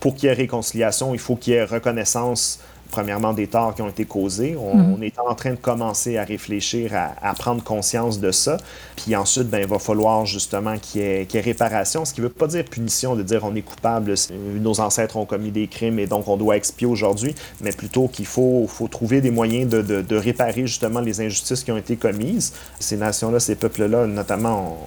pour 0.00 0.14
qu'il 0.14 0.28
y 0.28 0.32
ait 0.32 0.34
réconciliation, 0.34 1.14
il 1.14 1.20
faut 1.20 1.36
qu'il 1.36 1.54
y 1.54 1.56
ait 1.56 1.64
reconnaissance 1.64 2.60
premièrement, 2.94 3.32
des 3.32 3.48
torts 3.48 3.74
qui 3.74 3.82
ont 3.82 3.88
été 3.88 4.04
causés. 4.04 4.56
On, 4.56 4.76
mhm. 4.76 5.02
est 5.02 5.18
en 5.18 5.34
train 5.34 5.50
de 5.50 5.56
commencer 5.56 6.16
à 6.16 6.24
réfléchir, 6.24 6.92
à, 6.94 7.34
prendre 7.34 7.62
conscience 7.62 8.20
de 8.20 8.30
ça. 8.30 8.56
Puis 8.96 9.16
ensuite, 9.16 9.48
ben, 9.48 9.62
il 9.62 9.66
va 9.66 9.80
falloir 9.80 10.24
justement 10.26 10.78
qu'il 10.78 11.00
y, 11.00 11.04
ait 11.04 11.40
réparation, 11.40 12.04
ce 12.04 12.14
qui 12.14 12.20
ne 12.20 12.26
veut 12.26 12.32
pas 12.32 12.46
dire 12.46 12.64
punition, 12.64 13.16
de 13.16 13.22
dire 13.22 13.42
on 13.42 13.54
est 13.56 13.62
coupable, 13.62 14.14
nos 14.60 14.80
ancêtres 14.80 15.16
ont 15.16 15.26
commis 15.26 15.50
des 15.50 15.66
crimes 15.66 15.98
et 15.98 16.06
donc 16.06 16.28
on 16.28 16.36
doit 16.36 16.56
expier 16.56 16.86
aujourd'hui, 16.86 17.34
mais 17.60 17.72
plutôt 17.72 18.06
qu'il 18.06 18.26
faut, 18.26 18.66
faut 18.68 18.86
trouver 18.86 19.20
des 19.20 19.32
moyens 19.32 19.68
de, 19.68 19.82
de, 19.82 20.16
réparer 20.16 20.66
justement 20.68 21.00
les 21.00 21.20
injustices 21.20 21.64
qui 21.64 21.72
ont 21.72 21.76
été 21.76 21.96
commises. 21.96 22.52
Ces 22.78 22.96
nations-là, 22.96 23.40
ces 23.40 23.56
peuples-là, 23.56 24.06
notamment, 24.06 24.78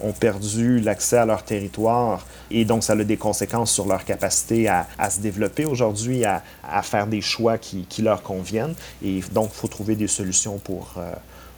ont 0.00 0.12
perdu 0.12 0.80
l'accès 0.80 1.18
à 1.18 1.26
leur 1.26 1.42
territoire 1.42 2.26
et 2.50 2.64
donc 2.64 2.84
ça 2.84 2.92
a 2.92 2.96
des 2.96 3.16
conséquences 3.16 3.72
sur 3.72 3.86
leur 3.86 4.04
capacité 4.04 4.68
à, 4.68 4.86
se 5.10 5.20
développer 5.20 5.64
aujourd'hui, 5.64 6.24
à, 6.24 6.42
faire 6.82 7.06
des 7.06 7.20
choix 7.20 7.58
qui, 7.58 7.86
leur 8.02 8.22
conviennent. 8.22 8.74
Et 9.04 9.20
donc, 9.32 9.50
il 9.52 9.56
faut 9.56 9.68
trouver 9.68 9.96
des 9.96 10.06
solutions 10.06 10.58
pour, 10.58 10.94
euh, 10.98 11.12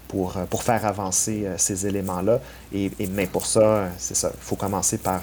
pour, 0.07 0.37
euh, 0.37 0.45
pour 0.45 0.63
faire 0.63 0.87
avancer 0.87 1.45
euh, 1.45 1.55
ces 1.59 1.87
éléments-là. 1.87 2.41
Et, 2.73 2.91
mais 3.11 3.27
pour 3.27 3.45
ça, 3.45 3.89
c'est 3.99 4.17
ça, 4.17 4.31
il 4.33 4.41
faut 4.41 4.57
commencer 4.57 4.99
par, 4.99 5.23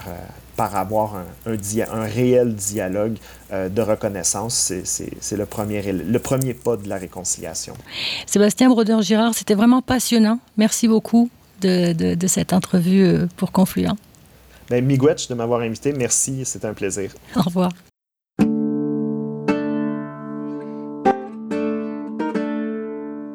par 0.56 0.76
avoir 0.76 1.16
un, 1.46 2.04
réel 2.04 2.54
dialogue 2.54 3.16
de 3.50 3.82
reconnaissance. 3.82 4.72
C'est 4.84 5.36
le 5.36 5.46
premier, 5.46 5.92
le 5.92 6.18
premier 6.18 6.54
pas 6.54 6.76
de 6.76 6.88
la 6.88 6.96
réconciliation. 6.96 7.74
Sébastien 8.26 8.68
Brodeur-Girard, 8.68 9.34
c'était 9.34 9.54
vraiment 9.54 9.82
passionnant. 9.82 10.38
Merci 10.56 10.86
beaucoup 10.86 11.30
de, 11.60 12.26
cette 12.26 12.52
entrevue 12.52 13.04
euh, 13.04 13.26
pour 13.36 13.52
Confluent. 13.52 13.96
Ben, 14.70 14.84
Miguetch 14.84 15.28
de 15.28 15.34
m'avoir 15.34 15.60
invité. 15.60 15.92
Merci, 15.92 16.44
c'est 16.44 16.64
un 16.64 16.74
plaisir. 16.74 17.12
Au 17.36 17.42
revoir. 17.42 17.70